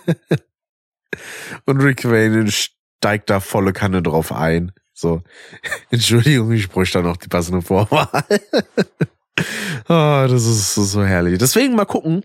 [1.65, 4.71] Und Rick Wayne steigt da volle Kanne drauf ein.
[4.93, 5.21] So,
[5.91, 8.23] Entschuldigung, ich bräuchte da noch die passende Vorwahl.
[9.87, 11.37] oh, das ist so herrlich.
[11.37, 12.23] Deswegen mal gucken,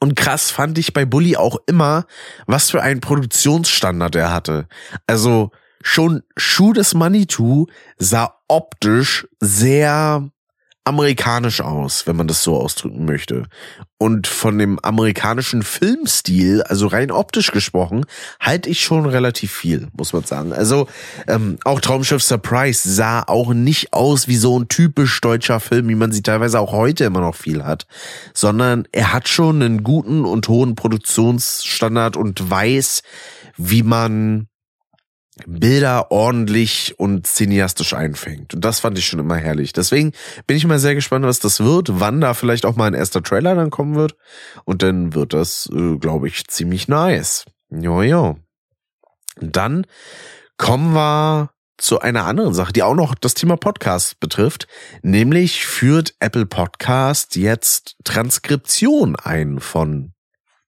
[0.00, 2.06] und krass fand ich bei Bully auch immer,
[2.46, 4.68] was für einen Produktionsstandard er hatte.
[5.06, 5.50] Also
[5.82, 7.66] schon Schuh des Manitou
[7.98, 10.30] sah optisch sehr
[10.86, 13.44] amerikanisch aus, wenn man das so ausdrücken möchte.
[13.98, 18.04] Und von dem amerikanischen Filmstil, also rein optisch gesprochen,
[18.38, 20.52] halte ich schon relativ viel, muss man sagen.
[20.52, 20.86] Also
[21.26, 25.94] ähm, auch Traumschiff Surprise sah auch nicht aus wie so ein typisch deutscher Film, wie
[25.94, 27.86] man sie teilweise auch heute immer noch viel hat,
[28.32, 33.02] sondern er hat schon einen guten und hohen Produktionsstandard und weiß,
[33.56, 34.48] wie man
[35.44, 38.54] Bilder ordentlich und cineastisch einfängt.
[38.54, 39.74] Und das fand ich schon immer herrlich.
[39.74, 40.12] Deswegen
[40.46, 43.22] bin ich mal sehr gespannt, was das wird, wann da vielleicht auch mal ein erster
[43.22, 44.16] Trailer dann kommen wird.
[44.64, 47.44] Und dann wird das, äh, glaube ich, ziemlich nice.
[47.70, 48.38] Jo, jo.
[49.38, 49.86] Dann
[50.56, 54.66] kommen wir zu einer anderen Sache, die auch noch das Thema Podcast betrifft.
[55.02, 60.12] Nämlich führt Apple Podcast jetzt Transkription ein von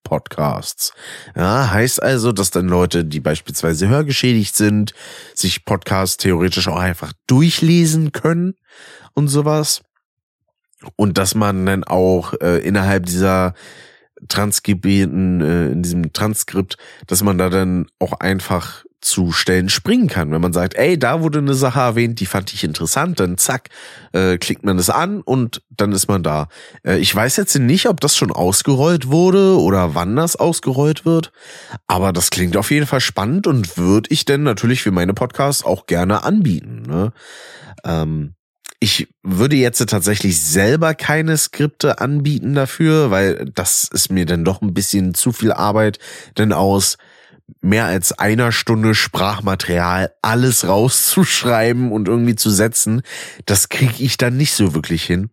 [0.09, 0.94] Podcasts.
[1.37, 4.94] Ja, heißt also, dass dann Leute, die beispielsweise hörgeschädigt sind,
[5.35, 8.55] sich Podcasts theoretisch auch einfach durchlesen können
[9.12, 9.83] und sowas.
[10.97, 13.53] Und dass man dann auch äh, innerhalb dieser
[14.29, 20.32] Transkribierten, äh, in diesem Transkript, dass man da dann auch einfach zu Stellen springen kann.
[20.32, 23.68] Wenn man sagt, ey, da wurde eine Sache erwähnt, die fand ich interessant, dann zack,
[24.12, 26.48] äh, klickt man es an und dann ist man da.
[26.84, 31.32] Äh, ich weiß jetzt nicht, ob das schon ausgerollt wurde oder wann das ausgerollt wird,
[31.87, 35.64] aber das klingt auf jeden Fall spannend und würde ich denn natürlich für meine Podcasts
[35.64, 36.82] auch gerne anbieten.
[36.82, 37.12] Ne?
[37.84, 38.34] Ähm,
[38.80, 44.62] ich würde jetzt tatsächlich selber keine Skripte anbieten dafür, weil das ist mir dann doch
[44.62, 45.98] ein bisschen zu viel Arbeit,
[46.37, 46.96] denn aus
[47.61, 53.02] mehr als einer Stunde Sprachmaterial alles rauszuschreiben und irgendwie zu setzen,
[53.46, 55.30] das kriege ich dann nicht so wirklich hin.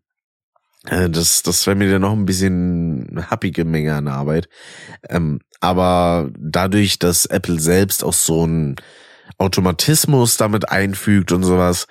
[0.85, 4.49] Äh, das, das wäre mir dann noch ein bisschen happige Menge an Arbeit.
[5.09, 8.75] Ähm, aber dadurch, dass Apple selbst auch so ein
[9.37, 11.87] Automatismus damit einfügt und sowas,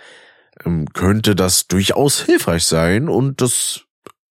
[0.65, 3.83] ähm, könnte das durchaus hilfreich sein und das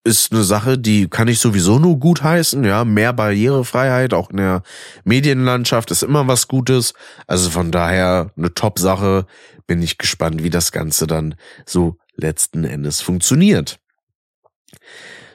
[0.04, 4.36] ist eine Sache, die kann ich sowieso nur gut heißen, ja, mehr Barrierefreiheit, auch in
[4.36, 4.62] der
[5.04, 6.92] Medienlandschaft ist immer was Gutes,
[7.26, 9.26] also von daher eine Top-Sache,
[9.66, 13.80] bin ich gespannt, wie das Ganze dann so letzten Endes funktioniert.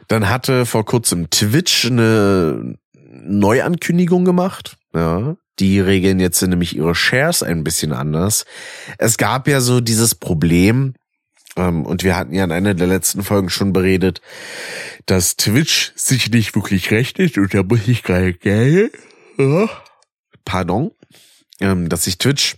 [0.08, 7.44] Dann hatte vor kurzem Twitch eine Neuankündigung gemacht, ja, die regeln jetzt nämlich ihre Shares
[7.44, 8.46] ein bisschen anders.
[8.98, 10.94] Es gab ja so dieses Problem,
[11.60, 14.22] und wir hatten ja in einer der letzten Folgen schon beredet,
[15.06, 18.94] dass Twitch sich nicht wirklich rechnet und da muss ich gerade Geld,
[20.46, 20.92] pardon,
[21.60, 22.58] ähm, dass sich Twitch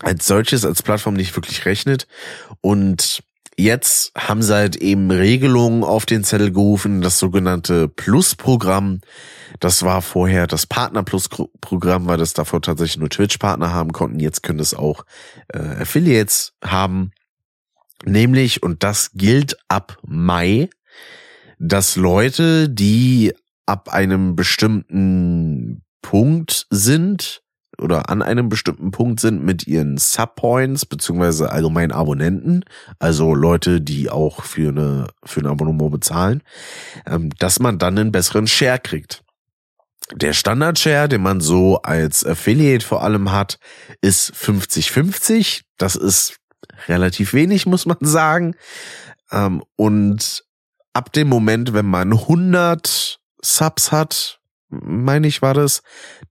[0.00, 2.06] als solches, als Plattform nicht wirklich rechnet
[2.60, 3.22] und
[3.56, 9.00] Jetzt haben sie halt eben Regelungen auf den Zettel gerufen, das sogenannte Plus-Programm.
[9.60, 14.18] Das war vorher das Partner-Plus-Programm, weil das davor tatsächlich nur Twitch-Partner haben konnten.
[14.18, 15.04] Jetzt können es auch
[15.52, 17.12] äh, Affiliates haben.
[18.04, 20.68] Nämlich, und das gilt ab Mai,
[21.58, 23.32] dass Leute, die
[23.66, 27.42] ab einem bestimmten Punkt sind
[27.78, 32.64] oder an einem bestimmten Punkt sind mit ihren Subpoints beziehungsweise allgemein Abonnenten,
[32.98, 36.42] also Leute, die auch für eine für ein Abonnement bezahlen,
[37.06, 39.22] ähm, dass man dann einen besseren Share kriegt.
[40.12, 43.58] Der Standard-Share, den man so als Affiliate vor allem hat,
[44.02, 45.62] ist 50-50.
[45.78, 46.36] Das ist
[46.88, 48.56] relativ wenig, muss man sagen.
[49.30, 50.44] Ähm, und
[50.92, 55.82] ab dem Moment, wenn man 100 Subs hat, meine ich war das,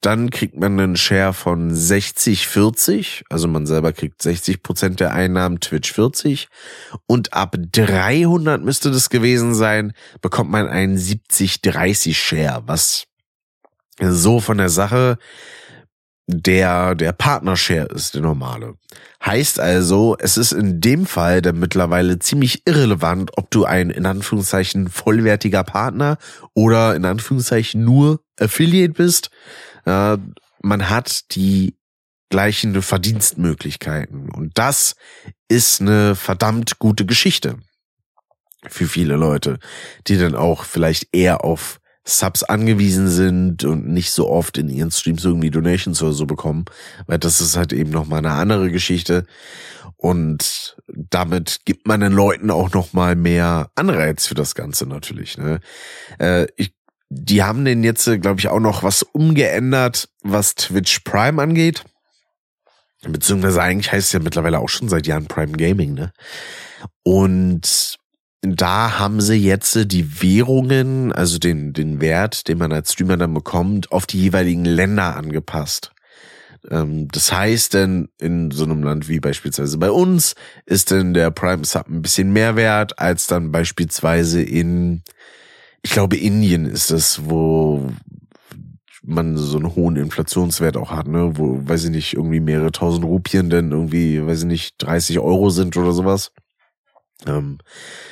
[0.01, 5.13] dann kriegt man einen Share von 60, 40, also man selber kriegt 60 Prozent der
[5.13, 6.47] Einnahmen, Twitch 40
[7.05, 13.05] und ab 300 müsste das gewesen sein, bekommt man einen 70, 30 Share, was
[13.99, 15.17] so von der Sache
[16.27, 18.75] der, der Partnershare ist der normale.
[19.25, 24.05] Heißt also, es ist in dem Fall dann mittlerweile ziemlich irrelevant, ob du ein in
[24.05, 26.17] Anführungszeichen vollwertiger Partner
[26.53, 29.29] oder in Anführungszeichen nur Affiliate bist.
[29.85, 30.17] Äh,
[30.61, 31.75] man hat die
[32.29, 34.29] gleichen Verdienstmöglichkeiten.
[34.29, 34.95] Und das
[35.49, 37.59] ist eine verdammt gute Geschichte
[38.67, 39.59] für viele Leute,
[40.07, 44.91] die dann auch vielleicht eher auf Subs angewiesen sind und nicht so oft in ihren
[44.91, 46.65] Streams irgendwie Donations oder so bekommen,
[47.07, 49.25] weil das ist halt eben noch mal eine andere Geschichte
[50.03, 55.37] und damit gibt man den Leuten auch noch mal mehr Anreiz für das Ganze natürlich.
[55.37, 55.61] Ne?
[56.19, 56.75] Äh, ich,
[57.09, 61.85] die haben den jetzt, glaube ich, auch noch was umgeändert, was Twitch Prime angeht.
[63.01, 66.11] Beziehungsweise eigentlich heißt es ja mittlerweile auch schon seit Jahren Prime Gaming, ne?
[67.03, 67.97] Und
[68.45, 73.33] da haben sie jetzt die Währungen, also den, den Wert, den man als Streamer dann
[73.33, 75.93] bekommt, auf die jeweiligen Länder angepasst.
[76.69, 81.31] Ähm, das heißt denn, in so einem Land wie beispielsweise bei uns ist denn der
[81.31, 85.03] Prime Sub ein bisschen mehr wert als dann beispielsweise in,
[85.81, 87.89] ich glaube, Indien ist es, wo
[89.05, 93.05] man so einen hohen Inflationswert auch hat, ne, wo, weiß ich nicht, irgendwie mehrere tausend
[93.05, 96.31] Rupien denn irgendwie, weiß ich nicht, 30 Euro sind oder sowas.
[97.27, 97.59] Ähm,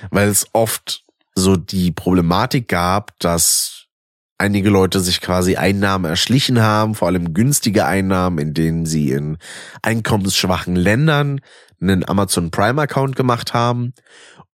[0.10, 1.04] weil es oft
[1.36, 3.88] so die Problematik gab, dass
[4.38, 9.38] einige Leute sich quasi Einnahmen erschlichen haben, vor allem günstige Einnahmen, in denen sie in
[9.82, 11.42] einkommensschwachen Ländern
[11.80, 13.94] einen Amazon Prime Account gemacht haben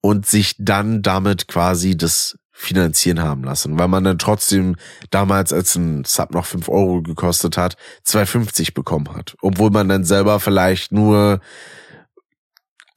[0.02, 4.76] und sich dann damit quasi das finanzieren haben lassen, weil man dann trotzdem
[5.10, 9.36] damals, als ein Sub noch fünf Euro gekostet hat, 2,50 bekommen hat.
[9.42, 11.42] Obwohl man dann selber vielleicht nur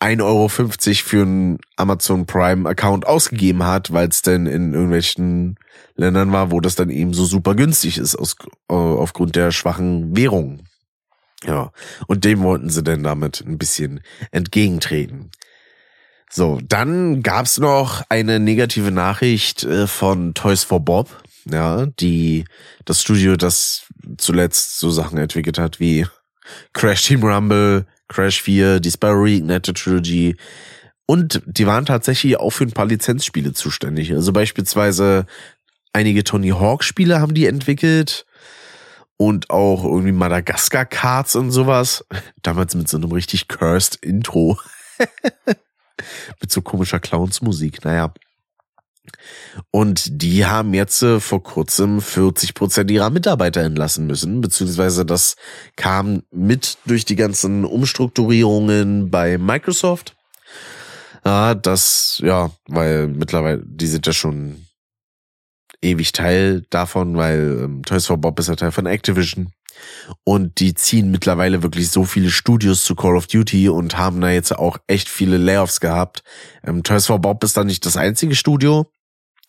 [0.01, 5.57] 1,50 Euro für einen Amazon Prime Account ausgegeben hat, weil es denn in irgendwelchen
[5.95, 8.37] Ländern war, wo das dann eben so super günstig ist aus,
[8.69, 10.61] äh, aufgrund der schwachen Währung.
[11.45, 11.73] Ja,
[12.07, 15.31] und dem wollten sie denn damit ein bisschen entgegentreten.
[16.31, 22.45] So, dann gab's noch eine negative Nachricht äh, von Toys for Bob, ja, die
[22.85, 23.87] das Studio, das
[24.19, 26.07] zuletzt so Sachen entwickelt hat wie
[26.73, 30.37] Crash Team Rumble, Crash 4, die Spyro Reignited Trilogy.
[31.07, 34.12] Und die waren tatsächlich auch für ein paar Lizenzspiele zuständig.
[34.12, 35.27] Also beispielsweise
[35.92, 38.27] einige Tony Hawk Spiele haben die entwickelt
[39.16, 42.05] und auch irgendwie Madagaskar Cards und sowas.
[42.42, 44.59] Damals mit so einem richtig cursed Intro.
[46.40, 47.85] mit so komischer Clownsmusik.
[47.85, 48.12] Naja.
[49.71, 55.37] Und die haben jetzt äh, vor kurzem 40 Prozent ihrer Mitarbeiter entlassen müssen, beziehungsweise das
[55.77, 60.16] kam mit durch die ganzen Umstrukturierungen bei Microsoft.
[61.25, 64.66] Ja, das, ja, weil mittlerweile, die sind ja schon
[65.83, 69.51] ewig Teil davon, weil ähm, Toys for Bob ist ja Teil von Activision.
[70.25, 74.31] Und die ziehen mittlerweile wirklich so viele Studios zu Call of Duty und haben da
[74.31, 76.23] jetzt auch echt viele Layoffs gehabt.
[76.64, 78.87] Ähm, Toys for Bob ist da nicht das einzige Studio.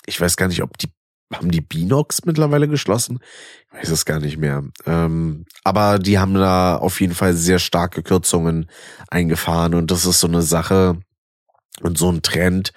[0.07, 0.89] Ich weiß gar nicht, ob die
[1.33, 3.19] haben die Binox mittlerweile geschlossen?
[3.67, 4.63] Ich weiß es gar nicht mehr.
[4.85, 8.69] Ähm, aber die haben da auf jeden Fall sehr starke Kürzungen
[9.09, 10.97] eingefahren und das ist so eine Sache
[11.81, 12.71] und so ein Trend,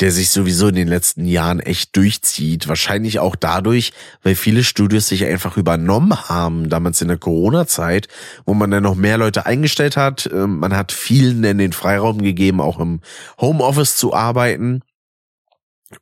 [0.00, 2.66] der sich sowieso in den letzten Jahren echt durchzieht.
[2.66, 3.92] Wahrscheinlich auch dadurch,
[4.24, 8.08] weil viele Studios sich einfach übernommen haben, damals in der Corona-Zeit,
[8.44, 10.28] wo man dann noch mehr Leute eingestellt hat.
[10.32, 13.02] Ähm, man hat vielen dann den Freiraum gegeben, auch im
[13.40, 14.82] Homeoffice zu arbeiten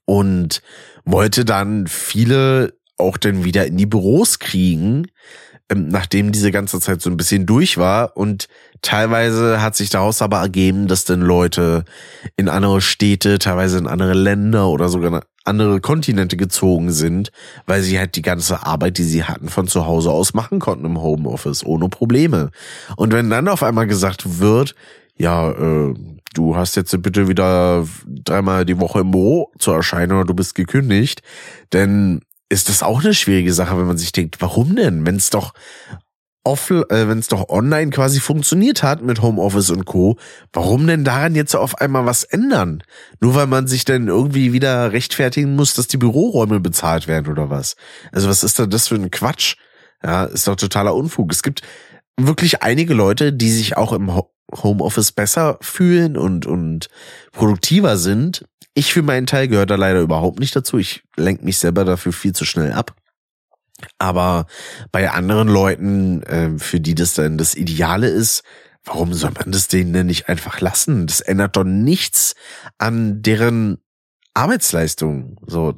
[0.05, 0.63] und
[1.05, 5.09] wollte dann viele auch dann wieder in die Büros kriegen,
[5.69, 8.47] ähm, nachdem diese ganze Zeit so ein bisschen durch war und
[8.83, 11.85] teilweise hat sich daraus aber ergeben, dass dann Leute
[12.37, 17.33] in andere Städte, teilweise in andere Länder oder sogar andere Kontinente gezogen sind,
[17.67, 20.85] weil sie halt die ganze Arbeit, die sie hatten, von zu Hause aus machen konnten
[20.85, 22.51] im Homeoffice ohne Probleme.
[22.97, 24.75] Und wenn dann auf einmal gesagt wird,
[25.19, 25.95] ja, äh,
[26.35, 30.55] du hast jetzt bitte wieder dreimal die Woche im Büro zu erscheinen oder du bist
[30.55, 31.23] gekündigt,
[31.73, 35.07] denn ist das auch eine schwierige Sache, wenn man sich denkt, warum denn?
[35.07, 35.55] Wenn es doch
[36.45, 40.17] off, äh, wenn es doch online quasi funktioniert hat mit Homeoffice und Co.,
[40.53, 42.83] warum denn daran jetzt auf einmal was ändern?
[43.21, 47.49] Nur weil man sich dann irgendwie wieder rechtfertigen muss, dass die Büroräume bezahlt werden oder
[47.49, 47.77] was?
[48.11, 49.57] Also was ist da das für ein Quatsch?
[50.03, 51.31] Ja, ist doch totaler Unfug.
[51.33, 51.63] Es gibt
[52.19, 54.15] wirklich einige Leute, die sich auch im
[54.53, 56.89] Homeoffice besser fühlen und, und
[57.33, 58.45] produktiver sind.
[58.75, 60.79] Ich für meinen Teil gehöre da leider überhaupt nicht dazu.
[60.79, 62.95] Ich lenke mich selber dafür viel zu schnell ab.
[63.99, 64.47] Aber
[64.93, 68.43] bei anderen Leuten, äh, für die das dann das Ideale ist,
[68.85, 71.07] warum soll man das denen denn nicht einfach lassen?
[71.07, 72.35] Das ändert doch nichts
[72.79, 73.79] an deren
[74.35, 75.39] Arbeitsleistung.
[75.47, 75.75] So,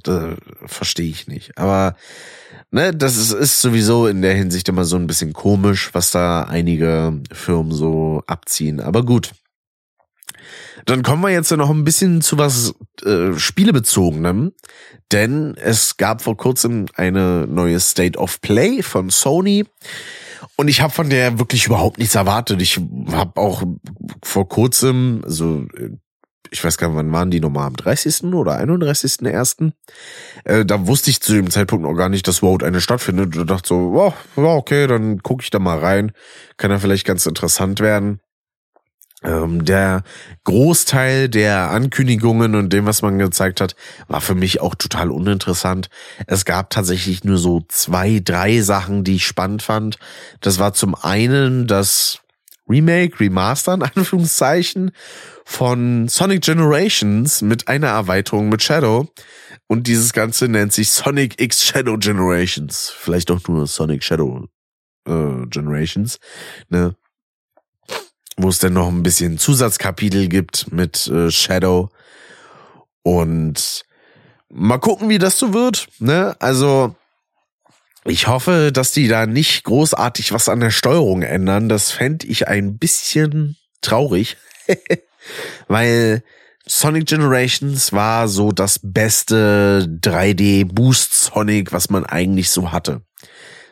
[0.67, 1.59] verstehe ich nicht.
[1.59, 1.97] Aber
[2.71, 6.43] ne, das ist, ist sowieso in der Hinsicht immer so ein bisschen komisch, was da
[6.43, 8.81] einige Firmen so abziehen.
[8.81, 9.33] Aber gut.
[10.87, 12.75] Dann kommen wir jetzt noch ein bisschen zu was
[13.05, 14.53] äh, Spielebezogenem,
[15.13, 19.65] denn es gab vor kurzem eine neue State of Play von Sony.
[20.57, 22.61] Und ich habe von der wirklich überhaupt nichts erwartet.
[22.61, 22.79] Ich
[23.11, 23.65] habe auch
[24.23, 25.67] vor kurzem, also
[26.55, 28.33] ich weiß gar nicht, wann waren die nochmal, am 30.
[28.33, 29.73] oder 31.01.
[30.45, 33.37] Äh, da wusste ich zu dem Zeitpunkt noch gar nicht, dass Vote eine stattfindet.
[33.37, 36.13] Und dachte so, oh, okay, dann gucke ich da mal rein.
[36.57, 38.21] Kann ja vielleicht ganz interessant werden.
[39.25, 40.05] Ähm, der
[40.45, 43.75] Großteil der Ankündigungen und dem, was man gezeigt hat,
[44.07, 45.89] war für mich auch total uninteressant.
[46.29, 49.99] Es gab tatsächlich nur so zwei, drei Sachen, die ich spannend fand.
[50.41, 52.21] Das war zum einen das
[52.69, 54.93] Remake, Remaster in Anführungszeichen
[55.45, 59.09] von Sonic Generations mit einer Erweiterung mit Shadow.
[59.67, 62.93] Und dieses Ganze nennt sich Sonic X Shadow Generations.
[62.97, 64.47] Vielleicht auch nur Sonic Shadow
[65.07, 66.19] äh, Generations.
[66.69, 66.97] Ne?
[68.37, 71.91] Wo es dann noch ein bisschen Zusatzkapitel gibt mit äh, Shadow.
[73.03, 73.85] Und
[74.49, 75.89] mal gucken, wie das so wird.
[75.99, 76.37] Ne?
[76.41, 76.95] Also
[78.07, 81.69] ich hoffe, dass die da nicht großartig was an der Steuerung ändern.
[81.69, 84.37] Das fände ich ein bisschen traurig.
[85.69, 86.23] Weil
[86.67, 93.03] Sonic Generations war so das beste 3D Boost Sonic, was man eigentlich so hatte.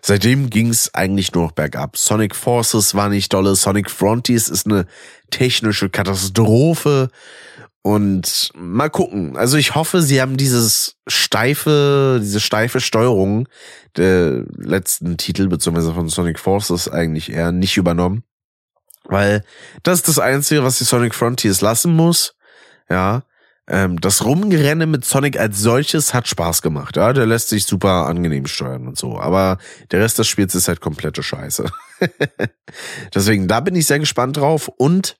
[0.02, 1.96] Seitdem ging's eigentlich nur noch bergab.
[1.96, 4.86] Sonic Forces war nicht dolle, Sonic Frontiers ist eine
[5.30, 7.10] technische Katastrophe.
[7.82, 9.36] Und mal gucken.
[9.36, 13.48] Also ich hoffe, sie haben dieses steife, diese steife Steuerung
[13.96, 18.22] der letzten Titel, beziehungsweise von Sonic Forces eigentlich eher nicht übernommen.
[19.04, 19.42] Weil
[19.82, 22.34] das ist das Einzige, was die Sonic Frontiers lassen muss.
[22.88, 23.24] Ja.
[23.68, 26.96] Ähm, das Rumgerenne mit Sonic als solches hat Spaß gemacht.
[26.96, 29.18] Ja, der lässt sich super angenehm steuern und so.
[29.18, 29.58] Aber
[29.90, 31.70] der Rest des Spiels ist halt komplette Scheiße.
[33.14, 34.68] Deswegen, da bin ich sehr gespannt drauf.
[34.68, 35.16] Und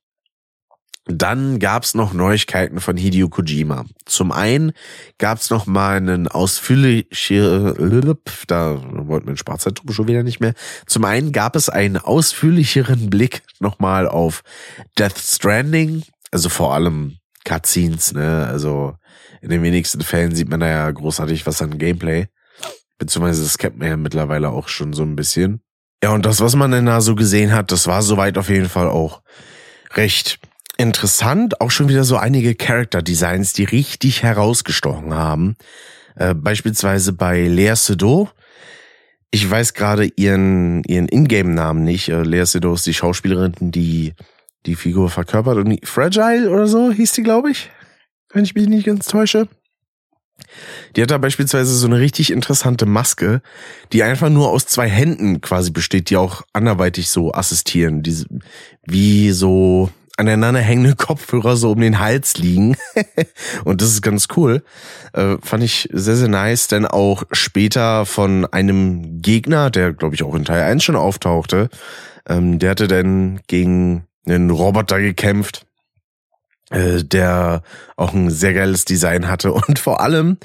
[1.07, 3.85] Dann gab's noch Neuigkeiten von Hideo Kojima.
[4.07, 4.73] Zum einen
[5.19, 8.15] gab's noch mal einen ausführlichen,
[8.47, 10.55] da wollten wir den Sprachzeitung schon wieder nicht mehr.
[10.87, 14.43] Zum einen gab es einen ausführlicheren Blick noch mal auf
[14.97, 18.95] Death Stranding, also vor allem Cutscenes, ne, also
[19.41, 22.29] in den wenigsten Fällen sieht man da ja großartig was an Gameplay.
[22.99, 25.63] Beziehungsweise das kennt man ja mittlerweile auch schon so ein bisschen.
[26.05, 28.69] Ja, und das, was man denn da so gesehen hat, das war soweit auf jeden
[28.69, 29.23] Fall auch
[29.95, 30.39] recht
[30.79, 31.61] interessant.
[31.61, 35.57] Auch schon wieder so einige Character Designs, die richtig herausgestochen haben.
[36.17, 38.29] Äh, beispielsweise bei Lea Seydoux.
[39.31, 42.09] Ich weiß gerade ihren, ihren Ingame-Namen nicht.
[42.09, 44.15] Äh, Lea Seydoux ist die Schauspielerin, die
[44.67, 45.57] die Figur verkörpert.
[45.57, 47.71] Und Fragile oder so hieß die, glaube ich.
[48.33, 49.49] Wenn ich mich nicht ganz täusche.
[50.97, 53.43] Die hat da beispielsweise so eine richtig interessante Maske,
[53.93, 58.25] die einfach nur aus zwei Händen quasi besteht, die auch anderweitig so assistieren, die
[58.87, 59.91] wie so
[60.29, 62.77] aneinander hängende Kopfhörer so um den Hals liegen.
[63.65, 64.63] und das ist ganz cool.
[65.13, 70.23] Äh, fand ich sehr, sehr nice, denn auch später von einem Gegner, der glaube ich
[70.23, 71.69] auch in Teil 1 schon auftauchte,
[72.29, 75.67] ähm, der hatte dann gegen einen Roboter gekämpft,
[76.71, 77.63] äh, der
[77.97, 80.39] auch ein sehr geiles Design hatte und vor allem,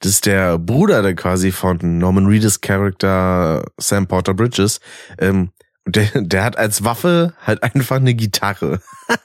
[0.00, 4.80] das ist der Bruder der quasi von Norman Reedus Charakter Sam Porter Bridges,
[5.18, 5.50] ähm,
[5.86, 8.80] der, der hat als Waffe halt einfach eine Gitarre.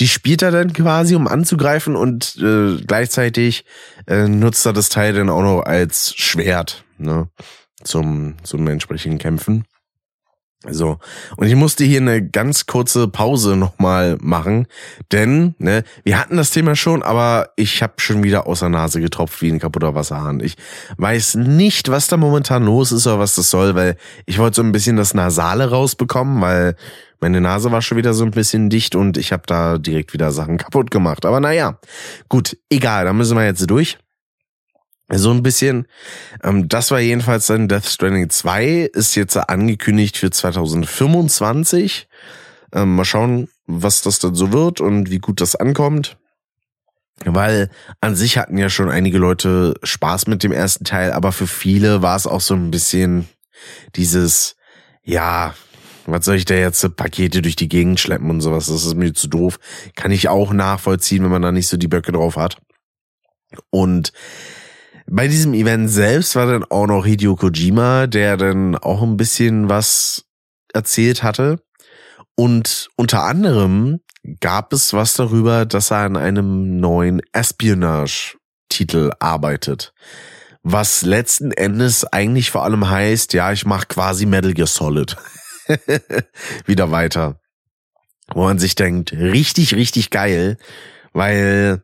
[0.00, 3.64] Die spielt er dann quasi, um anzugreifen und äh, gleichzeitig
[4.06, 7.28] äh, nutzt er das Teil dann auch noch als Schwert, ne,
[7.84, 9.64] zum, zum entsprechenden Kämpfen.
[10.70, 10.98] So,
[11.36, 14.66] und ich musste hier eine ganz kurze Pause nochmal machen,
[15.10, 19.00] denn ne, wir hatten das Thema schon, aber ich habe schon wieder aus der Nase
[19.00, 20.38] getropft wie ein kaputter Wasserhahn.
[20.38, 20.54] Ich
[20.98, 24.62] weiß nicht, was da momentan los ist oder was das soll, weil ich wollte so
[24.62, 26.76] ein bisschen das Nasale rausbekommen, weil
[27.22, 30.30] meine Nase war schon wieder so ein bisschen dicht und ich habe da direkt wieder
[30.30, 31.24] Sachen kaputt gemacht.
[31.24, 31.78] Aber naja,
[32.28, 33.98] gut, egal, da müssen wir jetzt durch.
[35.14, 35.86] So ein bisschen.
[36.42, 42.08] Ähm, das war jedenfalls dann Death Stranding 2, ist jetzt angekündigt für 2025.
[42.72, 46.16] Ähm, mal schauen, was das dann so wird und wie gut das ankommt.
[47.24, 51.46] Weil an sich hatten ja schon einige Leute Spaß mit dem ersten Teil, aber für
[51.46, 53.28] viele war es auch so ein bisschen
[53.94, 54.56] dieses,
[55.04, 55.54] ja,
[56.06, 58.66] was soll ich da jetzt Pakete durch die Gegend schleppen und sowas?
[58.66, 59.58] Das ist mir zu doof.
[59.94, 62.56] Kann ich auch nachvollziehen, wenn man da nicht so die Böcke drauf hat.
[63.70, 64.12] Und
[65.14, 69.68] bei diesem Event selbst war dann auch noch Hideo Kojima, der dann auch ein bisschen
[69.68, 70.24] was
[70.72, 71.62] erzählt hatte.
[72.34, 74.00] Und unter anderem
[74.40, 79.92] gab es was darüber, dass er an einem neuen Espionage-Titel arbeitet.
[80.62, 85.18] Was letzten Endes eigentlich vor allem heißt, ja, ich mache quasi Metal Gear Solid.
[86.64, 87.38] Wieder weiter.
[88.32, 90.56] Wo man sich denkt, richtig, richtig geil,
[91.12, 91.82] weil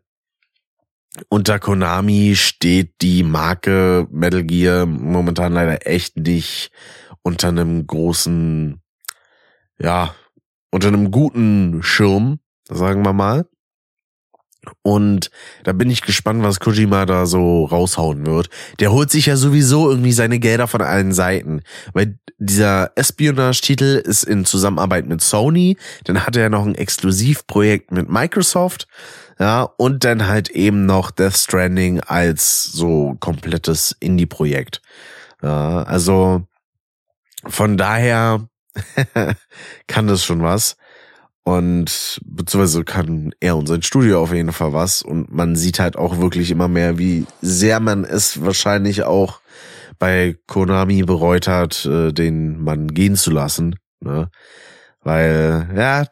[1.29, 6.71] unter Konami steht die Marke Metal Gear momentan leider echt nicht
[7.23, 8.81] unter einem großen,
[9.79, 10.14] ja,
[10.71, 13.47] unter einem guten Schirm, sagen wir mal.
[14.83, 15.31] Und
[15.64, 18.51] da bin ich gespannt, was Kojima da so raushauen wird.
[18.81, 21.62] Der holt sich ja sowieso irgendwie seine Gelder von allen Seiten.
[21.93, 25.77] Weil dieser Espionage-Titel ist in Zusammenarbeit mit Sony.
[26.05, 28.87] Dann hat er ja noch ein Exklusivprojekt mit Microsoft.
[29.39, 34.83] Ja, und dann halt eben noch Death Stranding als so komplettes Indie-Projekt.
[35.43, 36.47] Ja, also
[37.47, 38.49] von daher
[39.87, 40.77] kann das schon was.
[41.49, 45.01] Und beziehungsweise kann er und sein Studio auf jeden Fall was.
[45.01, 49.41] Und man sieht halt auch wirklich immer mehr, wie sehr man es wahrscheinlich auch
[49.99, 53.77] bei Konami bereut hat, äh, den Mann gehen zu lassen.
[54.01, 54.31] Ne?
[55.03, 56.05] Weil, ja,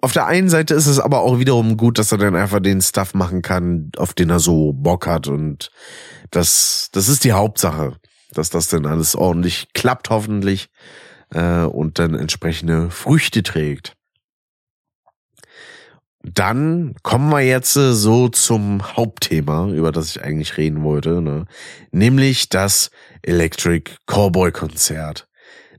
[0.00, 2.82] auf der einen Seite ist es aber auch wiederum gut, dass er dann einfach den
[2.82, 5.70] Stuff machen kann, auf den er so Bock hat und
[6.32, 7.98] das, das ist die Hauptsache,
[8.32, 10.70] dass das dann alles ordentlich klappt hoffentlich
[11.30, 13.94] äh, und dann entsprechende Früchte trägt.
[16.24, 21.44] Dann kommen wir jetzt äh, so zum Hauptthema, über das ich eigentlich reden wollte, ne?
[21.92, 22.90] nämlich das
[23.22, 25.28] Electric Cowboy Konzert.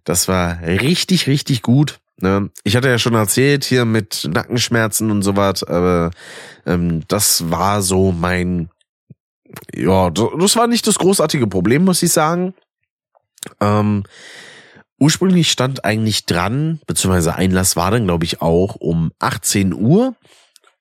[0.04, 2.00] Das war richtig, richtig gut.
[2.22, 2.52] Ne?
[2.64, 6.12] Ich hatte ja schon erzählt hier mit Nackenschmerzen und sowas, aber
[6.68, 8.70] ähm, das war so mein,
[9.74, 12.54] ja, das war nicht das großartige Problem, muss ich sagen.
[13.60, 14.04] Ähm,
[15.00, 20.16] ursprünglich stand eigentlich dran, beziehungsweise Einlass war dann, glaube ich, auch um 18 Uhr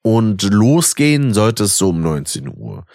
[0.01, 2.85] und losgehen sollte es so um 19 Uhr.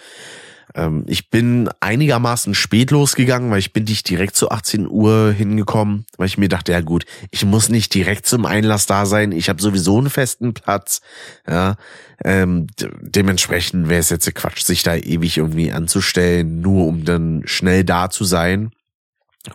[0.75, 6.07] Ähm, ich bin einigermaßen spät losgegangen, weil ich bin nicht direkt zu 18 Uhr hingekommen,
[6.17, 9.33] weil ich mir dachte, ja gut, ich muss nicht direkt zum Einlass da sein.
[9.33, 11.01] Ich habe sowieso einen festen Platz.
[11.49, 11.77] Ja,
[12.25, 12.69] ähm,
[13.01, 18.11] dementsprechend wäre es jetzt Quatsch, sich da ewig irgendwie anzustellen, nur um dann schnell da
[18.11, 18.71] zu sein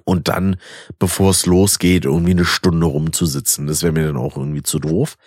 [0.03, 0.57] und dann,
[0.99, 3.67] bevor es losgeht, irgendwie eine Stunde rumzusitzen.
[3.67, 5.17] Das wäre mir dann auch irgendwie zu doof.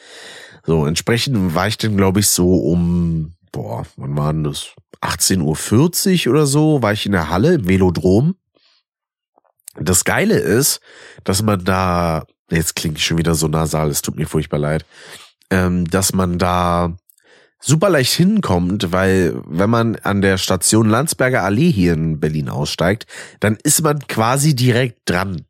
[0.67, 4.75] So, entsprechend war ich dann, glaube ich, so um, boah, wann war denn das?
[5.01, 8.35] 18.40 Uhr oder so, war ich in der Halle im Velodrom.
[9.81, 10.81] Das Geile ist,
[11.23, 14.85] dass man da, jetzt klingt ich schon wieder so nasal, es tut mir furchtbar leid,
[15.51, 16.97] ähm, dass man da
[17.61, 23.07] super leicht hinkommt, weil wenn man an der Station Landsberger Allee hier in Berlin aussteigt,
[23.41, 25.45] dann ist man quasi direkt dran.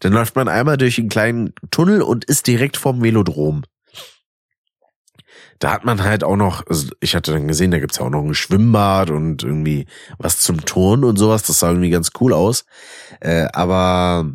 [0.00, 3.62] Dann läuft man einmal durch einen kleinen Tunnel und ist direkt vorm Velodrom.
[5.60, 8.10] Da hat man halt auch noch, also ich hatte dann gesehen, da gibt's ja auch
[8.10, 9.86] noch ein Schwimmbad und irgendwie
[10.18, 11.44] was zum Turnen und sowas.
[11.44, 12.64] Das sah irgendwie ganz cool aus.
[13.20, 14.34] Äh, aber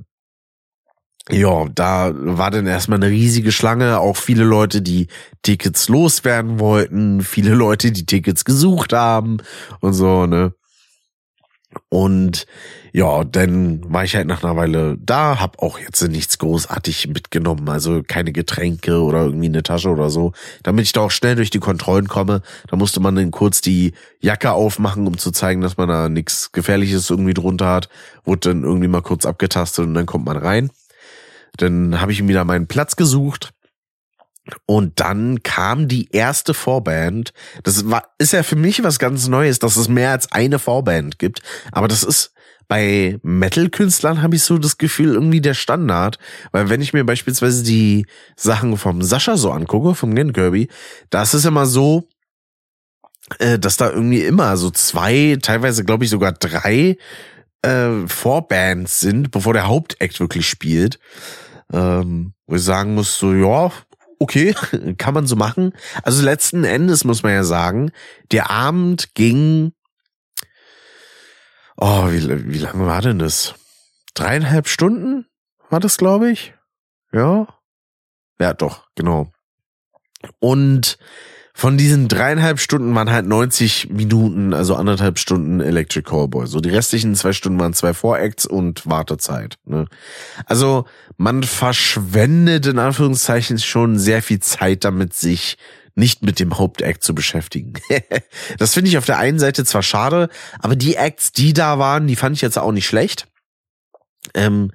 [1.31, 5.07] ja, da war dann erstmal eine riesige Schlange, auch viele Leute, die
[5.43, 9.37] Tickets loswerden wollten, viele Leute, die Tickets gesucht haben
[9.79, 10.53] und so, ne?
[11.89, 12.47] Und
[12.93, 17.69] ja, dann war ich halt nach einer Weile da, hab auch jetzt nichts großartig mitgenommen,
[17.69, 20.31] also keine Getränke oder irgendwie eine Tasche oder so,
[20.63, 22.41] damit ich da auch schnell durch die Kontrollen komme.
[22.67, 26.51] Da musste man dann kurz die Jacke aufmachen, um zu zeigen, dass man da nichts
[26.51, 27.89] Gefährliches irgendwie drunter hat.
[28.23, 30.71] Wurde dann irgendwie mal kurz abgetastet und dann kommt man rein.
[31.61, 33.51] Dann habe ich mir da meinen Platz gesucht.
[34.65, 37.33] Und dann kam die erste Vorband.
[37.63, 41.19] Das war, ist ja für mich was ganz Neues, dass es mehr als eine Vorband
[41.19, 41.41] gibt.
[41.71, 42.33] Aber das ist
[42.67, 46.19] bei Metal-Künstlern habe ich so das Gefühl irgendwie der Standard.
[46.51, 48.05] Weil wenn ich mir beispielsweise die
[48.35, 50.69] Sachen vom Sascha so angucke, vom Gen Kirby,
[51.09, 52.07] da ist es immer so,
[53.39, 56.97] äh, dass da irgendwie immer so zwei, teilweise glaube ich sogar drei
[57.63, 60.99] äh, Vorbands sind, bevor der Hauptakt wirklich spielt.
[61.71, 63.71] Ähm, wo ich sagen muss, so, ja,
[64.19, 64.53] okay,
[64.97, 65.73] kann man so machen.
[66.03, 67.91] Also letzten Endes muss man ja sagen,
[68.31, 69.73] der Abend ging,
[71.77, 73.55] oh, wie, wie lange war denn das?
[74.13, 75.25] Dreieinhalb Stunden
[75.69, 76.53] war das, glaube ich.
[77.11, 77.47] Ja.
[78.39, 79.31] Ja, doch, genau.
[80.39, 80.97] Und
[81.59, 86.47] von diesen dreieinhalb Stunden waren halt 90 Minuten, also anderthalb Stunden Electric Callboy.
[86.47, 89.57] So die restlichen zwei Stunden waren zwei Voracts und Wartezeit.
[89.65, 89.85] Ne?
[90.45, 90.85] Also
[91.17, 95.57] man verschwendet in Anführungszeichen schon sehr viel Zeit damit, sich
[95.95, 97.73] nicht mit dem Hauptact zu beschäftigen.
[98.57, 100.29] das finde ich auf der einen Seite zwar schade,
[100.59, 103.27] aber die Acts, die da waren, die fand ich jetzt auch nicht schlecht.
[104.33, 104.71] Ähm,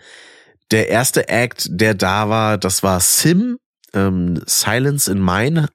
[0.70, 3.56] der erste Act, der da war, das war Sim,
[3.94, 5.68] ähm, Silence in Mine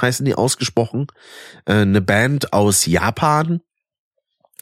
[0.00, 1.06] heißen die ausgesprochen,
[1.64, 3.60] äh, eine Band aus Japan,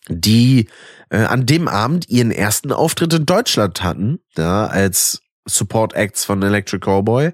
[0.09, 0.69] die
[1.11, 6.43] äh, an dem Abend ihren ersten Auftritt in Deutschland hatten, ja, als Support Acts von
[6.43, 7.33] Electric Cowboy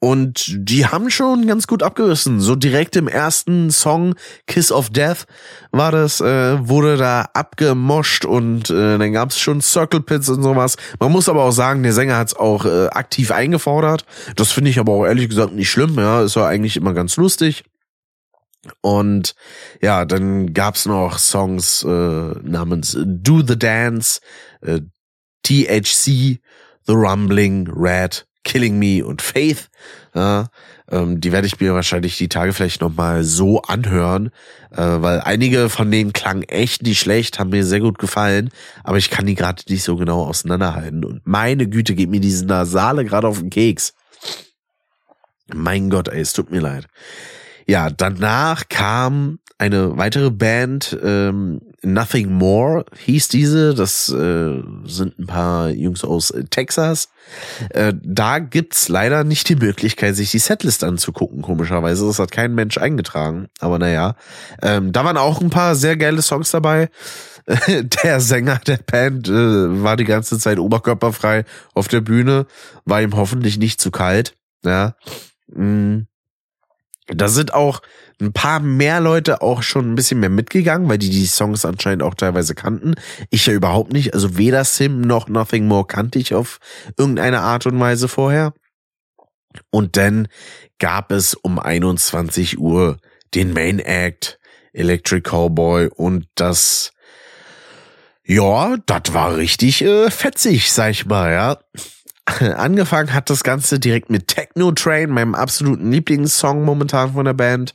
[0.00, 2.40] und die haben schon ganz gut abgerissen.
[2.40, 4.14] So direkt im ersten Song
[4.46, 5.26] Kiss of Death
[5.72, 10.76] war das, äh, wurde da abgemoscht und äh, dann gab's schon Circle Pits und sowas.
[11.00, 14.04] Man muss aber auch sagen, der Sänger hat's auch äh, aktiv eingefordert.
[14.36, 15.96] Das finde ich aber auch ehrlich gesagt nicht schlimm.
[15.96, 17.64] Ja, ist ja eigentlich immer ganz lustig.
[18.80, 19.34] Und
[19.82, 24.20] ja, dann gab's noch Songs äh, namens Do the Dance,
[24.60, 24.80] äh,
[25.42, 26.40] THC,
[26.86, 29.68] The Rumbling, Red, Killing Me und Faith.
[30.14, 30.48] Ja,
[30.90, 34.30] ähm, die werde ich mir wahrscheinlich die Tage vielleicht nochmal so anhören,
[34.70, 38.50] äh, weil einige von denen klangen echt nicht schlecht, haben mir sehr gut gefallen,
[38.84, 41.04] aber ich kann die gerade nicht so genau auseinanderhalten.
[41.04, 43.94] Und meine Güte, geht mir diese Nasale gerade auf den Keks.
[45.54, 46.86] Mein Gott, ey, es tut mir leid.
[47.66, 53.74] Ja, danach kam eine weitere Band, ähm, Nothing More hieß diese.
[53.74, 57.08] Das äh, sind ein paar Jungs aus Texas.
[57.70, 62.06] Äh, da gibt's leider nicht die Möglichkeit, sich die Setlist anzugucken, komischerweise.
[62.06, 63.46] Das hat kein Mensch eingetragen.
[63.60, 64.16] Aber naja.
[64.60, 66.90] Ähm, da waren auch ein paar sehr geile Songs dabei.
[68.04, 72.46] der Sänger der Band äh, war die ganze Zeit oberkörperfrei auf der Bühne,
[72.84, 74.34] war ihm hoffentlich nicht zu kalt.
[74.64, 74.96] Ja.
[75.46, 76.02] Mm.
[77.06, 77.80] Da sind auch
[78.20, 82.02] ein paar mehr Leute auch schon ein bisschen mehr mitgegangen, weil die die Songs anscheinend
[82.02, 82.94] auch teilweise kannten.
[83.30, 84.14] Ich ja überhaupt nicht.
[84.14, 86.58] Also weder Sim noch Nothing More kannte ich auf
[86.96, 88.52] irgendeine Art und Weise vorher.
[89.70, 90.28] Und dann
[90.78, 92.98] gab es um 21 Uhr
[93.34, 94.38] den Main Act,
[94.72, 96.92] Electric Cowboy und das,
[98.24, 101.58] ja, das war richtig äh, fetzig, sag ich mal, ja.
[102.56, 107.74] Angefangen hat das Ganze direkt mit Techno Train, meinem absoluten Lieblingssong momentan von der Band.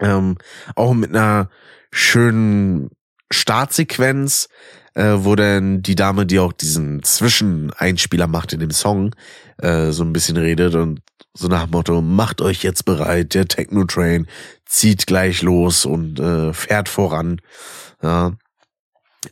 [0.00, 0.36] Ähm,
[0.74, 1.48] auch mit einer
[1.92, 2.90] schönen
[3.30, 4.48] Startsequenz,
[4.94, 9.14] äh, wo dann die Dame, die auch diesen Zwischeneinspieler macht in dem Song,
[9.58, 11.00] äh, so ein bisschen redet und
[11.32, 14.26] so nach Motto, macht euch jetzt bereit, der Techno-Train
[14.66, 17.40] zieht gleich los und äh, fährt voran.
[18.02, 18.32] Ja.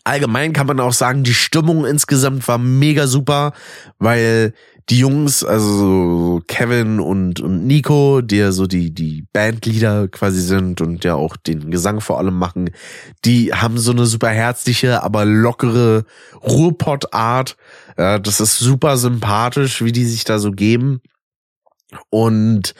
[0.05, 3.53] Allgemein kann man auch sagen, die Stimmung insgesamt war mega super,
[3.99, 4.53] weil
[4.91, 10.81] die Jungs, also Kevin und, und Nico, die ja so die, die Bandleader quasi sind
[10.81, 12.71] und ja auch den Gesang vor allem machen,
[13.25, 16.05] die haben so eine super herzliche, aber lockere
[16.43, 17.57] Ruhrpott-Art.
[17.99, 21.01] Ja, das ist super sympathisch, wie die sich da so geben.
[22.11, 22.75] Und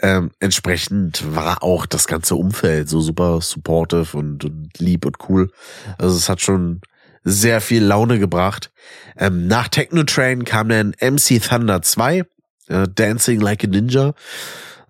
[0.00, 5.50] ähm, entsprechend war auch das ganze Umfeld so super supportive und, und lieb und cool.
[5.98, 6.80] Also es hat schon
[7.24, 8.70] sehr viel Laune gebracht.
[9.18, 12.24] Ähm, nach Techno Train kam dann MC Thunder 2,
[12.68, 14.14] äh, Dancing Like a Ninja.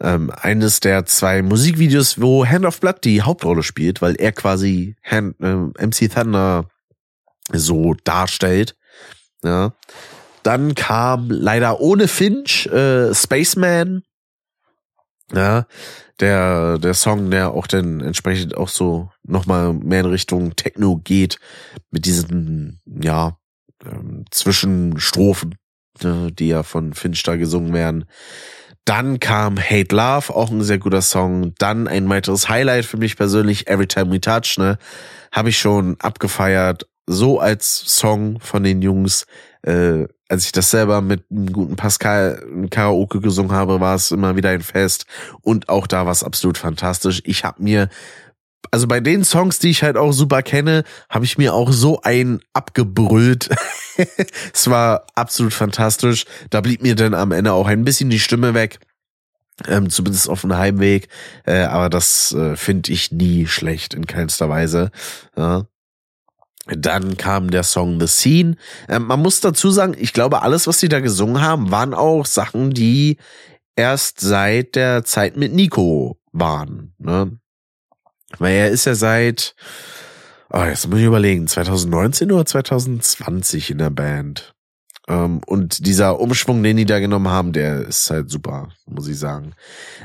[0.01, 4.97] Ähm, eines der zwei Musikvideos, wo Hand of Blood die Hauptrolle spielt, weil er quasi
[5.05, 6.69] Hand, äh, MC Thunder
[7.53, 8.77] so darstellt.
[9.45, 9.73] Ja.
[10.43, 14.03] Dann kam leider ohne Finch äh, Spaceman.
[15.33, 15.67] Ja,
[16.21, 21.39] der, der Song, der auch dann entsprechend auch so nochmal mehr in Richtung Techno geht,
[21.91, 23.39] mit diesen, ja,
[23.85, 25.57] ähm, Zwischenstrophen,
[26.03, 28.05] äh, die ja von Finch da gesungen werden.
[28.85, 31.55] Dann kam Hate Love, auch ein sehr guter Song.
[31.59, 34.79] Dann ein weiteres Highlight für mich persönlich, Every Time We Touch, ne?
[35.33, 36.87] Habe ich schon abgefeiert.
[37.07, 39.27] So als Song von den Jungs.
[39.63, 44.37] Äh, als ich das selber mit einem guten Pascal Karaoke gesungen habe, war es immer
[44.37, 45.07] wieder ein Fest.
[45.43, 47.21] Und auch da war es absolut fantastisch.
[47.25, 47.89] Ich habe mir,
[48.71, 52.01] also bei den Songs, die ich halt auch super kenne, habe ich mir auch so
[52.03, 53.51] ein abgebrüllt.
[54.55, 56.25] es war absolut fantastisch.
[56.51, 58.79] Da blieb mir dann am Ende auch ein bisschen die Stimme weg.
[59.69, 61.09] Ähm, zumindest auf dem Heimweg.
[61.47, 64.91] Äh, aber das äh, finde ich nie schlecht, in keinster Weise.
[65.37, 65.67] Ja.
[66.67, 68.57] Dann kam der Song The Scene.
[68.89, 72.25] Ähm, man muss dazu sagen, ich glaube, alles, was sie da gesungen haben, waren auch
[72.25, 73.19] Sachen, die
[73.77, 76.95] erst seit der Zeit mit Nico waren.
[76.99, 77.39] Ne?
[78.39, 79.55] Weil er ist ja seit,
[80.51, 84.54] oh, jetzt muss ich überlegen, 2019 oder 2020 in der Band.
[85.07, 89.19] Ähm, und dieser Umschwung, den die da genommen haben, der ist halt super, muss ich
[89.19, 89.53] sagen.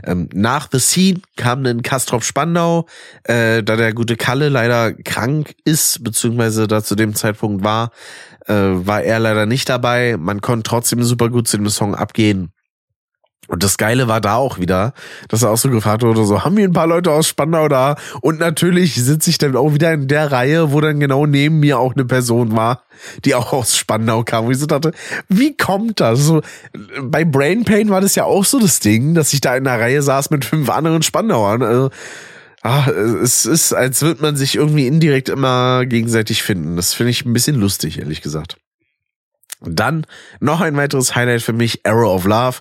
[0.04, 2.86] Ähm, nach The Scene kam dann Kastrop Spandau,
[3.24, 7.92] äh, da der gute Kalle leider krank ist, beziehungsweise da zu dem Zeitpunkt war,
[8.48, 10.18] äh, war er leider nicht dabei.
[10.18, 12.52] Man konnte trotzdem super gut zu dem Song abgehen.
[13.50, 14.94] Und das Geile war da auch wieder,
[15.28, 17.96] dass er auch so gefragt wurde, so, haben wir ein paar Leute aus Spandau da?
[18.22, 21.80] Und natürlich sitze ich dann auch wieder in der Reihe, wo dann genau neben mir
[21.80, 22.84] auch eine Person war,
[23.26, 24.46] die auch aus Spandau kam.
[24.46, 24.92] Wo ich so dachte,
[25.30, 26.20] wie kommt das?
[26.20, 26.42] So,
[27.02, 29.80] bei Brain Pain war das ja auch so das Ding, dass ich da in der
[29.80, 31.64] Reihe saß mit fünf anderen Spandauern.
[31.64, 31.90] Also,
[32.62, 36.76] ah, es ist, als würde man sich irgendwie indirekt immer gegenseitig finden.
[36.76, 38.58] Das finde ich ein bisschen lustig, ehrlich gesagt.
[39.62, 40.06] Dann
[40.40, 42.60] noch ein weiteres Highlight für mich, Arrow of Love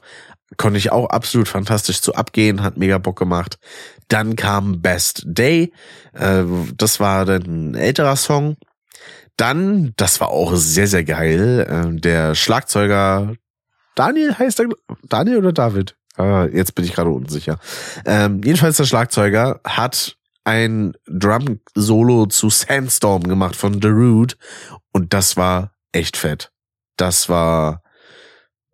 [0.57, 3.59] konnte ich auch absolut fantastisch zu abgehen, hat mega Bock gemacht.
[4.09, 5.73] Dann kam Best Day,
[6.15, 6.45] äh,
[6.77, 8.57] das war dann ein älterer Song.
[9.37, 13.35] Dann, das war auch sehr, sehr geil, äh, der Schlagzeuger
[13.99, 14.69] Daniel heißt er,
[15.09, 15.97] Daniel oder David?
[16.17, 17.59] Ah, jetzt bin ich gerade unsicher.
[18.05, 24.39] Ähm, jedenfalls der Schlagzeuger hat ein Drum-Solo zu Sandstorm gemacht von The Root
[24.93, 26.53] und das war echt fett.
[26.97, 27.83] Das war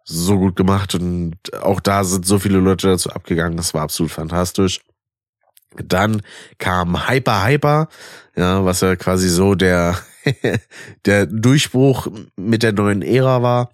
[0.04, 3.56] so gut gemacht und auch da sind so viele Leute dazu abgegangen.
[3.56, 4.80] Das war absolut fantastisch.
[5.76, 6.22] Dann
[6.58, 7.88] kam Hyper Hyper,
[8.36, 9.98] ja, was ja quasi so der,
[11.06, 13.72] der Durchbruch mit der neuen Ära war.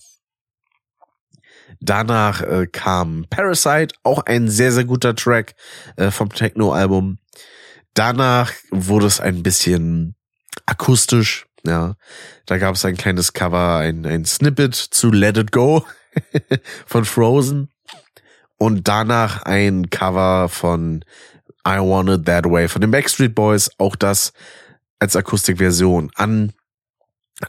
[1.80, 5.54] Danach äh, kam Parasite, auch ein sehr, sehr guter Track
[5.96, 7.18] äh, vom Techno-Album.
[7.94, 10.14] Danach wurde es ein bisschen
[10.66, 11.96] akustisch, ja.
[12.46, 15.84] Da gab es ein kleines Cover, ein, ein Snippet zu Let It Go.
[16.86, 17.70] von Frozen
[18.58, 21.04] und danach ein Cover von
[21.66, 24.32] I Want It That Way von den Backstreet Boys, auch das
[24.98, 26.52] als Akustikversion an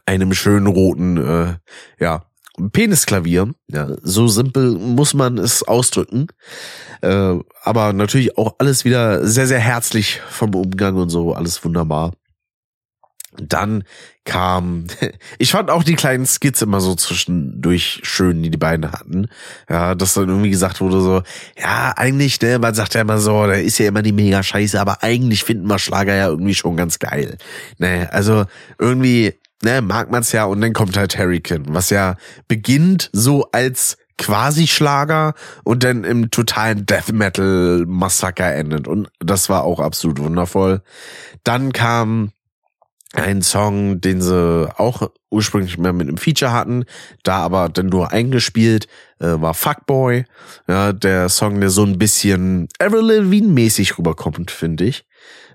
[0.06, 1.56] einem schönen roten, äh,
[2.00, 2.26] ja,
[2.72, 3.54] Penisklavier.
[3.68, 6.28] Ja, so simpel muss man es ausdrücken.
[7.02, 12.14] Äh, aber natürlich auch alles wieder sehr, sehr herzlich vom Umgang und so, alles wunderbar.
[13.38, 13.84] Dann
[14.26, 14.88] kam,
[15.38, 19.28] ich fand auch die kleinen Skits immer so zwischendurch schön, die die beiden hatten.
[19.70, 21.24] Ja, dass dann irgendwie gesagt wurde so,
[21.58, 24.80] ja, eigentlich, ne, man sagt ja immer so, da ist ja immer die mega Scheiße,
[24.80, 27.38] aber eigentlich finden wir Schlager ja irgendwie schon ganz geil.
[27.78, 28.46] Ne, also
[28.78, 32.16] irgendwie, ne, mag man's ja und dann kommt halt Hurricane, was ja
[32.48, 38.88] beginnt so als quasi Schlager und dann im totalen Death Metal Massaker endet.
[38.88, 40.84] Und das war auch absolut wundervoll.
[41.44, 42.32] Dann kam
[43.14, 46.86] ein Song, den sie auch ursprünglich mehr mit einem Feature hatten,
[47.24, 48.88] da aber dann nur eingespielt,
[49.20, 50.26] äh, war Fuckboy.
[50.68, 55.06] Ja, der Song, der so ein bisschen Avril Lavigne-mäßig rüberkommt, finde ich.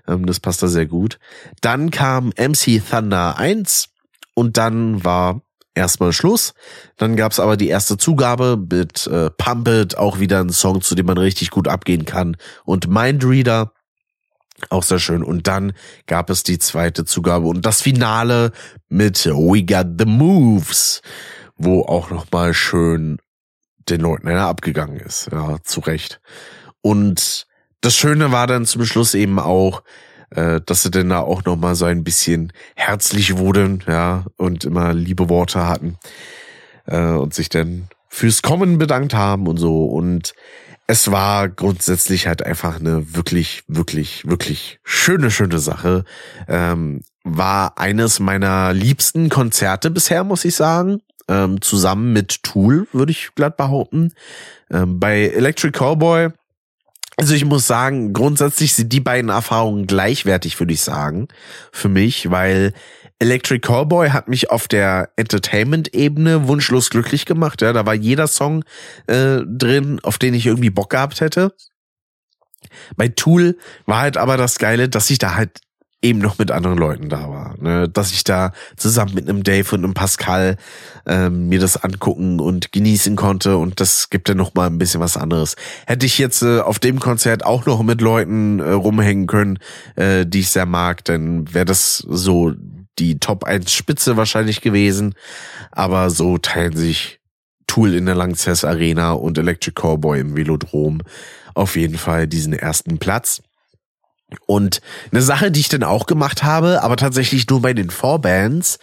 [0.07, 1.19] Ähm, das passt da sehr gut.
[1.61, 3.89] Dann kam MC Thunder 1
[4.35, 5.41] und dann war
[5.73, 6.53] erstmal Schluss.
[6.97, 10.95] Dann gab's aber die erste Zugabe mit äh, Pump It, auch wieder ein Song, zu
[10.95, 12.37] dem man richtig gut abgehen kann.
[12.65, 13.71] Und Mindreader,
[14.69, 15.23] auch sehr schön.
[15.23, 15.73] Und dann
[16.05, 18.51] gab es die zweite Zugabe und das Finale
[18.89, 21.01] mit We Got the Moves,
[21.55, 23.17] wo auch nochmal schön
[23.89, 25.29] den Leuten einer abgegangen ist.
[25.31, 26.19] Ja, zu Recht.
[26.81, 27.47] Und
[27.81, 29.83] das Schöne war dann zum Schluss eben auch,
[30.31, 34.65] äh, dass sie denn da auch noch mal so ein bisschen herzlich wurden, ja, und
[34.65, 35.97] immer liebe Worte hatten
[36.85, 40.33] äh, und sich dann fürs Kommen bedankt haben und so und
[40.87, 46.05] es war grundsätzlich halt einfach eine wirklich, wirklich, wirklich schöne, schöne Sache.
[46.47, 51.01] Ähm, war eines meiner liebsten Konzerte bisher, muss ich sagen.
[51.27, 54.13] Ähm, zusammen mit Tool, würde ich glatt behaupten.
[54.71, 56.29] Ähm, bei Electric Cowboy
[57.19, 61.27] also ich muss sagen, grundsätzlich sind die beiden Erfahrungen gleichwertig, würde ich sagen,
[61.71, 62.73] für mich, weil
[63.19, 67.61] Electric Callboy hat mich auf der Entertainment-Ebene wunschlos glücklich gemacht.
[67.61, 68.63] Ja, da war jeder Song
[69.07, 71.53] äh, drin, auf den ich irgendwie Bock gehabt hätte.
[72.95, 75.61] Bei Tool war halt aber das Geile, dass ich da halt
[76.03, 77.55] eben noch mit anderen Leuten da war.
[77.59, 77.89] Ne?
[77.89, 80.57] Dass ich da zusammen mit einem Dave und einem Pascal
[81.07, 85.01] ähm, mir das angucken und genießen konnte und das gibt dann noch mal ein bisschen
[85.01, 85.55] was anderes.
[85.87, 89.57] Hätte ich jetzt äh, auf dem Konzert auch noch mit Leuten äh, rumhängen können,
[89.95, 92.53] äh, die ich sehr mag, dann wäre das so
[92.99, 95.15] die Top 1 Spitze wahrscheinlich gewesen.
[95.71, 97.19] Aber so teilen sich
[97.67, 101.01] Tool in der Langzess Arena und Electric Cowboy im Velodrom
[101.53, 103.41] auf jeden Fall diesen ersten Platz.
[104.45, 108.77] Und eine Sache, die ich dann auch gemacht habe, aber tatsächlich nur bei den Vorbands,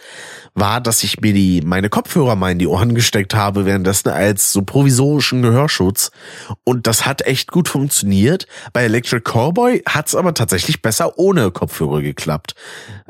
[0.55, 4.53] war, dass ich mir die meine Kopfhörer mal in die Ohren gesteckt habe währenddessen als
[4.53, 6.09] so provisorischen Gehörschutz.
[6.63, 8.47] Und das hat echt gut funktioniert.
[8.73, 12.55] Bei Electric Cowboy hat's aber tatsächlich besser ohne Kopfhörer geklappt.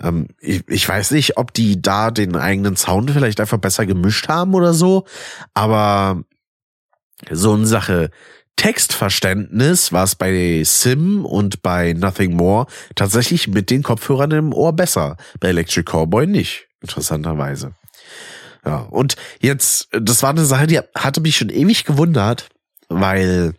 [0.01, 4.27] Ähm, ich, ich weiß nicht, ob die da den eigenen Sound vielleicht einfach besser gemischt
[4.27, 5.05] haben oder so,
[5.53, 6.23] aber
[7.31, 8.09] so eine Sache
[8.55, 14.73] Textverständnis war es bei Sim und bei Nothing More tatsächlich mit den Kopfhörern im Ohr
[14.73, 15.17] besser.
[15.39, 17.73] Bei Electric Cowboy nicht, interessanterweise.
[18.65, 22.49] Ja, und jetzt, das war eine Sache, die hatte mich schon ewig gewundert,
[22.89, 23.53] weil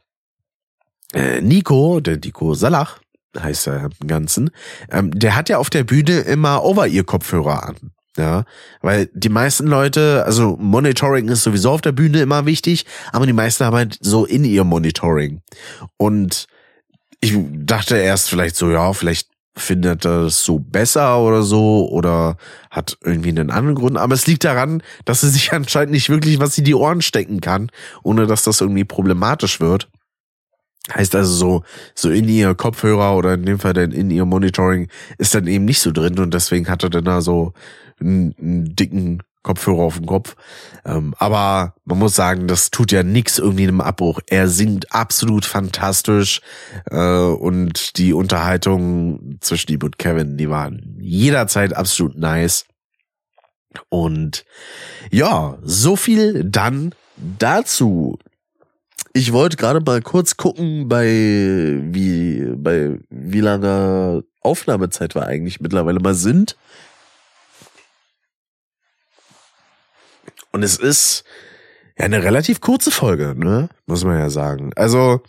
[1.13, 2.99] äh, Nico, der Nico Salach,
[3.39, 4.51] heißt er im Ganzen,
[4.91, 7.77] ähm, der hat ja auf der Bühne immer Over-Ear-Kopfhörer an.
[8.17, 8.45] Ja,
[8.81, 13.35] weil die meisten Leute, also Monitoring ist sowieso auf der Bühne immer wichtig, aber die
[13.35, 15.43] meisten haben halt so in ihr Monitoring.
[15.99, 16.47] Und
[17.21, 22.37] ich dachte erst vielleicht so, ja, vielleicht findet er das so besser oder so oder
[22.71, 23.97] hat irgendwie einen anderen Grund.
[23.97, 27.41] Aber es liegt daran, dass sie sich anscheinend nicht wirklich was in die Ohren stecken
[27.41, 27.71] kann,
[28.03, 29.89] ohne dass das irgendwie problematisch wird.
[30.95, 31.63] Heißt also so,
[31.97, 34.89] so in ihr Kopfhörer oder in dem Fall dann in ihr Monitoring
[35.19, 37.55] ist dann eben nicht so drin und deswegen hat er dann da so
[38.01, 40.35] einen, einen dicken Kopfhörer auf dem Kopf.
[40.85, 44.19] Ähm, aber man muss sagen, das tut ja nix irgendwie einem Abbruch.
[44.27, 46.41] Er singt absolut fantastisch
[46.91, 52.67] äh, und die Unterhaltung zwischen ihm und Kevin, die waren jederzeit absolut nice.
[53.89, 54.45] Und
[55.13, 56.93] ja, so viel dann
[57.39, 58.19] dazu.
[59.13, 66.01] Ich wollte gerade mal kurz gucken, bei wie, bei wie lange Aufnahmezeit wir eigentlich mittlerweile
[66.01, 66.57] mal sind.
[70.57, 71.25] Und es ist
[71.99, 73.69] ja eine relativ kurze Folge, ne?
[73.85, 74.71] Muss man ja sagen.
[74.75, 75.21] Also,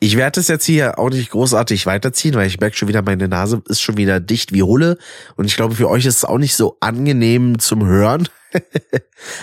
[0.00, 3.28] ich werde es jetzt hier auch nicht großartig weiterziehen, weil ich merke schon wieder, meine
[3.28, 4.98] Nase ist schon wieder dicht wie Hulle.
[5.36, 8.28] Und ich glaube, für euch ist es auch nicht so angenehm zum Hören.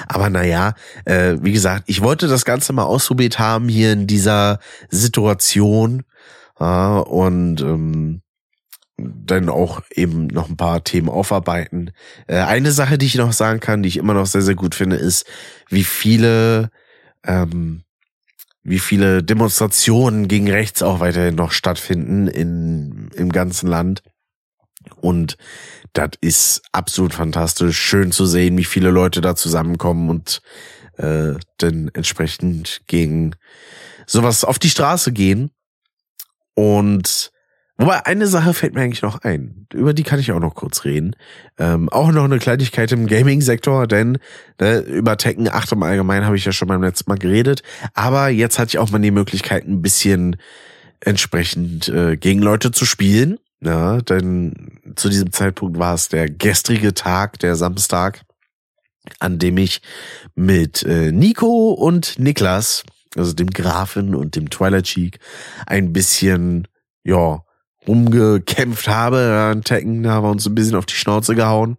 [0.09, 0.73] Aber naja,
[1.05, 6.03] äh, wie gesagt, ich wollte das Ganze mal ausprobiert haben hier in dieser Situation.
[6.59, 8.22] Ja, und ähm,
[8.97, 11.91] dann auch eben noch ein paar Themen aufarbeiten.
[12.27, 14.75] Äh, eine Sache, die ich noch sagen kann, die ich immer noch sehr, sehr gut
[14.75, 15.25] finde, ist,
[15.69, 16.69] wie viele,
[17.25, 17.83] ähm,
[18.63, 24.03] wie viele Demonstrationen gegen rechts auch weiterhin noch stattfinden in, im ganzen Land.
[24.95, 25.37] Und
[25.93, 30.41] das ist absolut fantastisch, schön zu sehen, wie viele Leute da zusammenkommen und
[30.97, 33.35] äh, dann entsprechend gegen
[34.05, 35.51] sowas auf die Straße gehen.
[36.55, 37.32] Und
[37.77, 39.65] Wobei, eine Sache fällt mir eigentlich noch ein.
[39.73, 41.15] Über die kann ich auch noch kurz reden.
[41.57, 44.19] Ähm, auch noch eine Kleinigkeit im Gaming-Sektor, denn
[44.59, 47.63] ne, über Tekken 8 im Allgemeinen habe ich ja schon beim letzten Mal geredet.
[47.95, 50.37] Aber jetzt hatte ich auch mal die Möglichkeit, ein bisschen
[50.99, 53.39] entsprechend äh, gegen Leute zu spielen.
[53.59, 58.21] Ja, denn zu diesem Zeitpunkt war es der gestrige Tag, der Samstag,
[59.19, 59.81] an dem ich
[60.35, 62.83] mit äh, Nico und Niklas,
[63.15, 65.19] also dem Grafen und dem Twilight Cheek,
[65.65, 66.67] ein bisschen,
[67.03, 67.41] ja,
[67.87, 69.49] rumgekämpft habe.
[69.51, 71.77] An Tekken haben wir uns ein bisschen auf die Schnauze gehauen.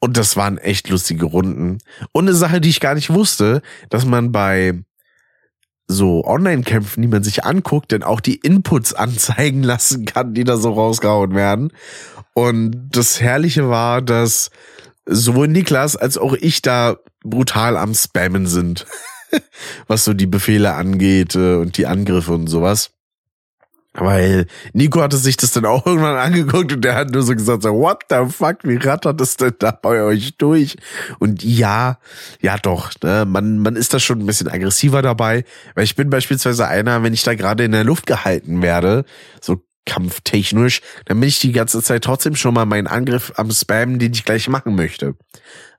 [0.00, 1.78] Und das waren echt lustige Runden.
[2.12, 4.74] Und eine Sache, die ich gar nicht wusste, dass man bei
[5.86, 10.56] so Online-Kämpfen, die man sich anguckt, denn auch die Inputs anzeigen lassen kann, die da
[10.56, 11.72] so rausgehauen werden.
[12.34, 14.50] Und das Herrliche war, dass
[15.06, 18.86] sowohl Niklas als auch ich da brutal am Spammen sind,
[19.86, 22.93] was so die Befehle angeht äh, und die Angriffe und sowas.
[23.94, 27.62] Weil Nico hatte sich das dann auch irgendwann angeguckt und der hat nur so gesagt,
[27.62, 30.76] so, what the fuck, wie rattert das denn da bei euch durch?
[31.20, 31.98] Und ja,
[32.40, 36.10] ja doch, ne, man, man ist da schon ein bisschen aggressiver dabei, weil ich bin
[36.10, 39.04] beispielsweise einer, wenn ich da gerade in der Luft gehalten werde,
[39.40, 43.98] so kampftechnisch, dann bin ich die ganze Zeit trotzdem schon mal meinen Angriff am Spam,
[43.98, 45.14] den ich gleich machen möchte.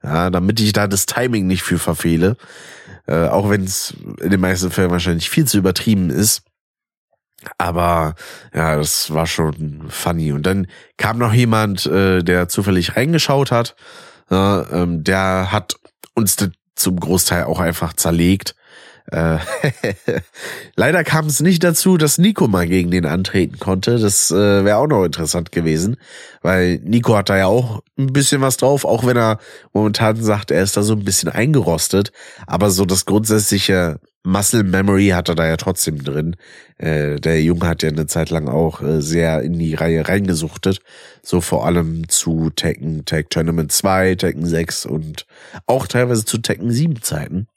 [0.04, 2.38] Ja, damit ich da das Timing nicht für verfehle.
[3.08, 6.44] Äh, auch wenn es in den meisten Fällen wahrscheinlich viel zu übertrieben ist.
[7.58, 8.16] Aber
[8.54, 10.32] ja, das war schon funny.
[10.32, 10.68] Und dann
[10.98, 13.76] kam noch jemand, äh, der zufällig reingeschaut hat.
[14.30, 15.76] Äh, ähm, der hat
[16.14, 16.38] uns
[16.76, 18.56] zum Großteil auch einfach zerlegt.
[19.12, 19.38] Äh,
[20.76, 24.00] Leider kam es nicht dazu, dass Nico mal gegen den antreten konnte.
[24.00, 25.98] Das äh, wäre auch noch interessant gewesen,
[26.42, 29.40] weil Nico hat da ja auch ein bisschen was drauf, auch wenn er
[29.74, 32.12] momentan sagt, er ist da so ein bisschen eingerostet.
[32.48, 36.36] Aber so das grundsätzliche Muscle Memory hat er da ja trotzdem drin.
[36.78, 40.82] Äh, der Junge hat ja eine Zeit lang auch äh, sehr in die Reihe reingesuchtet.
[41.22, 45.26] So vor allem zu Tekken, Tag Tournament 2, Tekken 6 und
[45.68, 47.48] auch teilweise zu Tekken 7 Zeiten.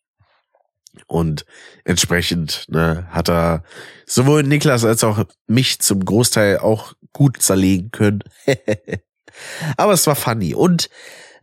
[1.07, 1.45] Und
[1.85, 3.62] entsprechend ne, hat er
[4.07, 8.23] sowohl Niklas als auch mich zum Großteil auch gut zerlegen können.
[9.77, 10.55] Aber es war funny.
[10.55, 10.91] Und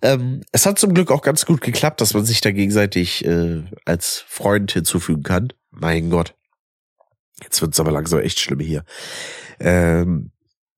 [0.02, 3.64] ähm, es hat zum Glück auch ganz gut geklappt, dass man sich da gegenseitig äh,
[3.86, 5.54] als Freund hinzufügen kann.
[5.72, 6.36] Mein Gott.
[7.44, 8.84] Jetzt wird's aber langsam echt schlimm hier.
[9.60, 10.32] Ähm,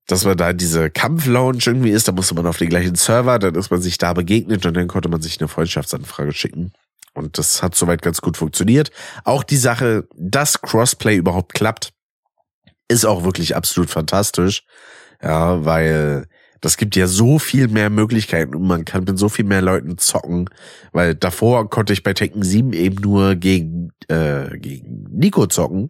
[0.06, 3.54] dass man da diese Kampflounge irgendwie ist, da musste man auf den gleichen Server, dann
[3.54, 6.72] ist man sich da begegnet und dann konnte man sich eine Freundschaftsanfrage schicken.
[7.14, 8.90] Und das hat soweit ganz gut funktioniert.
[9.24, 11.92] Auch die Sache, dass Crossplay überhaupt klappt,
[12.88, 14.64] ist auch wirklich absolut fantastisch.
[15.22, 16.26] Ja, weil
[16.60, 19.98] das gibt ja so viel mehr Möglichkeiten und man kann mit so viel mehr Leuten
[19.98, 20.50] zocken,
[20.92, 25.88] weil davor konnte ich bei Tekken 7 eben nur gegen, äh, gegen Nico zocken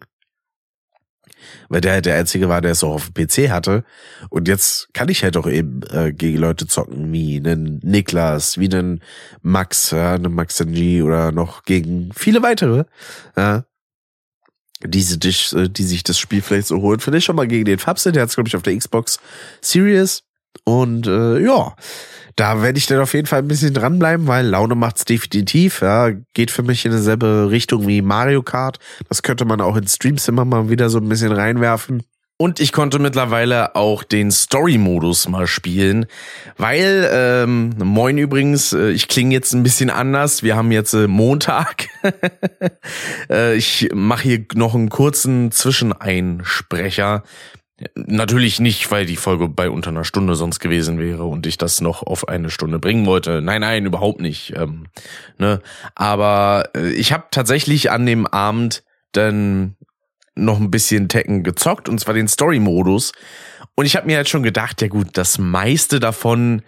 [1.69, 3.83] weil der halt der einzige war, der es auch auf dem PC hatte.
[4.29, 8.65] Und jetzt kann ich halt auch eben äh, gegen Leute zocken, wie einen Niklas, wie
[8.65, 9.01] einen
[9.41, 12.85] Max, ja, einen Max NG oder noch gegen viele weitere,
[13.37, 13.65] ja,
[14.83, 16.99] diese, die, äh, die sich das Spiel vielleicht so holen.
[16.99, 19.19] Vielleicht schon mal gegen den Fabse, der hat's glaube ich auf der Xbox
[19.61, 20.23] Series.
[20.63, 21.75] Und äh, ja,
[22.35, 25.81] da werde ich dann auf jeden Fall ein bisschen dranbleiben, weil Laune macht's definitiv.
[25.81, 28.79] Ja, geht für mich in dieselbe Richtung wie Mario Kart.
[29.09, 32.03] Das könnte man auch in Streams immer mal wieder so ein bisschen reinwerfen.
[32.41, 36.05] Und ich konnte mittlerweile auch den Story-Modus mal spielen,
[36.55, 40.41] weil, ähm, moin übrigens, äh, ich klinge jetzt ein bisschen anders.
[40.41, 41.89] Wir haben jetzt äh, Montag.
[43.29, 47.23] äh, ich mache hier noch einen kurzen Zwischeneinsprecher.
[47.95, 51.79] Natürlich nicht, weil die Folge bei unter einer Stunde sonst gewesen wäre und ich das
[51.79, 53.41] noch auf eine Stunde bringen wollte.
[53.41, 54.53] Nein, nein, überhaupt nicht.
[54.55, 54.87] Ähm,
[55.37, 55.61] ne?
[55.95, 59.75] Aber äh, ich habe tatsächlich an dem Abend dann
[60.35, 63.13] noch ein bisschen Tekken gezockt und zwar den Story-Modus.
[63.75, 66.63] Und ich habe mir halt schon gedacht, ja gut, das meiste davon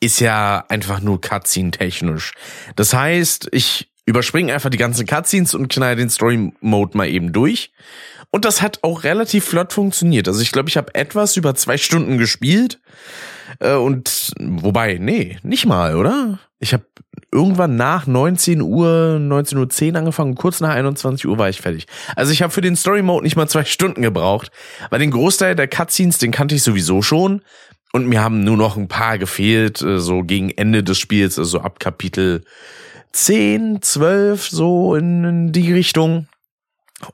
[0.00, 2.32] ist ja einfach nur Cutscene-technisch.
[2.76, 7.72] Das heißt, ich überspringe einfach die ganzen Cutscenes und knall den Story-Mode mal eben durch.
[8.32, 10.26] Und das hat auch relativ flott funktioniert.
[10.26, 12.80] Also ich glaube, ich habe etwas über zwei Stunden gespielt.
[13.60, 16.38] Äh, und wobei, nee, nicht mal, oder?
[16.58, 16.84] Ich habe
[17.30, 21.86] irgendwann nach 19 Uhr, 19.10 Uhr angefangen, kurz nach 21 Uhr war ich fertig.
[22.16, 24.50] Also ich habe für den Story Mode nicht mal zwei Stunden gebraucht,
[24.88, 27.42] weil den Großteil der Cutscenes, den kannte ich sowieso schon.
[27.92, 31.60] Und mir haben nur noch ein paar gefehlt, äh, so gegen Ende des Spiels, also
[31.60, 32.44] ab Kapitel
[33.12, 36.28] 10, 12, so in die Richtung.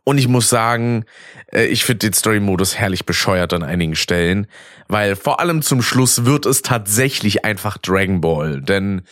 [0.05, 1.05] Und ich muss sagen,
[1.53, 4.47] äh, ich finde den Story-Modus herrlich bescheuert an einigen Stellen,
[4.89, 8.61] weil vor allem zum Schluss wird es tatsächlich einfach Dragon Ball.
[8.61, 9.03] Denn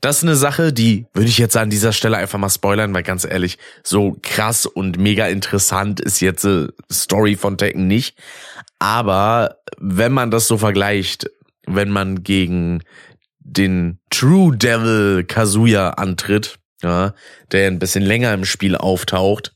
[0.00, 3.02] das ist eine Sache, die würde ich jetzt an dieser Stelle einfach mal spoilern, weil
[3.02, 8.16] ganz ehrlich, so krass und mega interessant ist jetzt die Story von Tekken nicht.
[8.78, 11.30] Aber wenn man das so vergleicht,
[11.66, 12.82] wenn man gegen
[13.40, 17.14] den True Devil Kazuya antritt, ja,
[17.52, 19.54] der ein bisschen länger im Spiel auftaucht,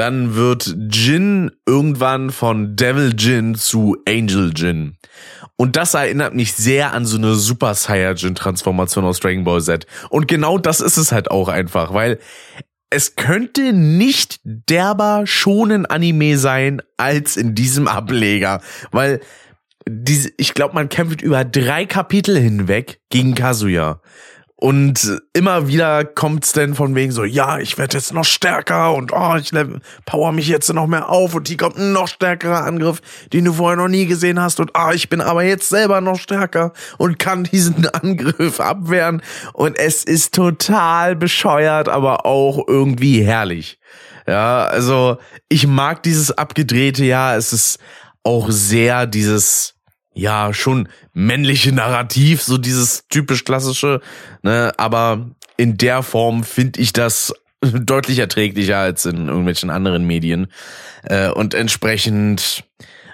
[0.00, 4.96] dann wird Jin irgendwann von Devil Jin zu Angel Jin.
[5.56, 9.86] Und das erinnert mich sehr an so eine Super Saiyajin Transformation aus Dragon Ball Z.
[10.08, 12.18] Und genau das ist es halt auch einfach, weil
[12.88, 19.20] es könnte nicht derber schonen Anime sein als in diesem Ableger, weil
[19.86, 24.00] diese, ich glaube, man kämpft über drei Kapitel hinweg gegen Kazuya.
[24.60, 29.10] Und immer wieder kommt's denn von wegen so, ja, ich werde jetzt noch stärker und
[29.10, 29.52] oh, ich
[30.04, 33.00] power mich jetzt noch mehr auf und hier kommt ein noch stärkerer Angriff,
[33.32, 36.02] den du vorher noch nie gesehen hast und ah, oh, ich bin aber jetzt selber
[36.02, 39.22] noch stärker und kann diesen Angriff abwehren
[39.54, 43.80] und es ist total bescheuert, aber auch irgendwie herrlich.
[44.26, 45.16] Ja, also
[45.48, 47.78] ich mag dieses abgedrehte, ja, es ist
[48.24, 49.79] auch sehr dieses
[50.12, 54.00] ja, schon männliche Narrativ, so dieses typisch klassische,
[54.42, 60.48] ne, aber in der Form finde ich das deutlich erträglicher als in irgendwelchen anderen Medien.
[61.02, 62.64] Äh, und entsprechend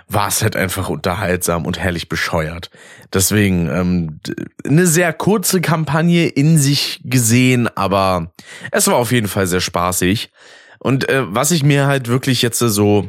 [0.09, 2.71] war es halt einfach unterhaltsam und herrlich bescheuert.
[3.13, 4.21] Deswegen ähm,
[4.65, 8.33] eine sehr kurze Kampagne in sich gesehen, aber
[8.71, 10.31] es war auf jeden Fall sehr spaßig.
[10.79, 13.09] Und äh, was ich mir halt wirklich jetzt so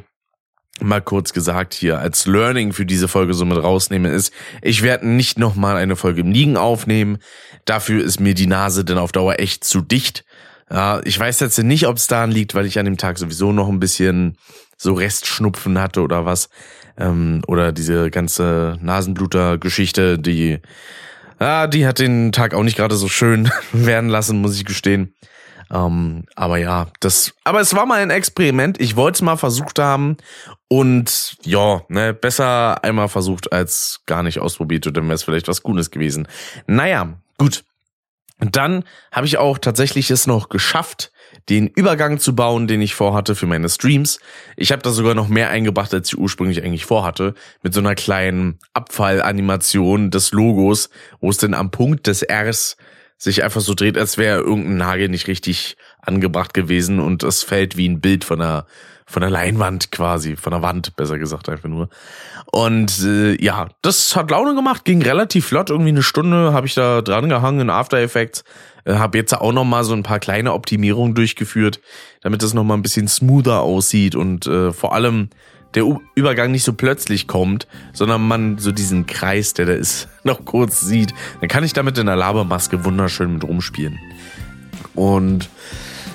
[0.81, 5.07] mal kurz gesagt hier als Learning für diese Folge so mit rausnehme, ist, ich werde
[5.07, 7.17] nicht nochmal eine Folge im Liegen aufnehmen.
[7.65, 10.25] Dafür ist mir die Nase dann auf Dauer echt zu dicht.
[10.69, 13.51] Ja, ich weiß jetzt nicht, ob es daran liegt, weil ich an dem Tag sowieso
[13.51, 14.37] noch ein bisschen
[14.77, 16.49] so Restschnupfen hatte oder was.
[16.97, 20.59] Ähm, oder diese ganze Nasenbluter-Geschichte, die,
[21.39, 25.13] ja, die hat den Tag auch nicht gerade so schön werden lassen, muss ich gestehen.
[25.71, 28.79] Ähm, aber ja, das, aber es war mal ein Experiment.
[28.79, 30.17] Ich wollte es mal versucht haben
[30.67, 35.63] und ja, ne, besser einmal versucht als gar nicht ausprobiert, dann wäre es vielleicht was
[35.63, 36.27] Gutes gewesen.
[36.67, 37.63] Naja, gut.
[38.39, 41.11] Und dann habe ich auch tatsächlich es noch geschafft,
[41.49, 44.19] den Übergang zu bauen, den ich vorhatte für meine Streams.
[44.55, 47.95] Ich habe da sogar noch mehr eingebracht, als ich ursprünglich eigentlich vorhatte, mit so einer
[47.95, 50.89] kleinen Abfallanimation des Logos,
[51.19, 52.77] wo es denn am Punkt des Rs
[53.17, 57.77] sich einfach so dreht, als wäre irgendein Nagel nicht richtig angebracht gewesen und es fällt
[57.77, 58.65] wie ein Bild von einer
[59.09, 61.87] von der Leinwand quasi, von der Wand, besser gesagt einfach nur.
[62.51, 66.75] Und äh, ja, das hat Laune gemacht, ging relativ flott, irgendwie eine Stunde habe ich
[66.75, 68.43] da dran gehangen in After Effects.
[68.83, 71.79] Äh, habe jetzt auch noch mal so ein paar kleine Optimierungen durchgeführt,
[72.21, 75.29] damit das noch mal ein bisschen smoother aussieht und äh, vor allem
[75.77, 80.43] der Übergang nicht so plötzlich kommt, sondern man so diesen Kreis, der da ist, noch
[80.43, 81.13] kurz sieht.
[81.39, 83.99] Dann kann ich damit in der Labermaske wunderschön mit rumspielen.
[84.95, 85.49] Und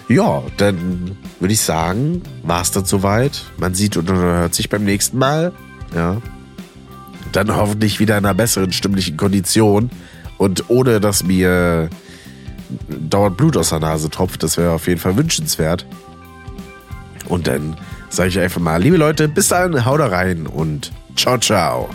[0.08, 3.44] ja, dann würde ich sagen, war es dann soweit.
[3.58, 5.52] Man sieht und hört sich beim nächsten Mal.
[5.94, 6.20] Ja.
[7.30, 9.90] Dann hoffentlich wieder in einer besseren stimmlichen Kondition
[10.38, 11.88] und ohne dass mir
[12.88, 14.42] dauernd Blut aus der Nase tropft.
[14.42, 15.86] Das wäre auf jeden Fall wünschenswert.
[17.28, 17.76] Und dann
[18.12, 21.88] sage ich einfach mal, liebe Leute, bis dann, haut rein und ciao, ciao.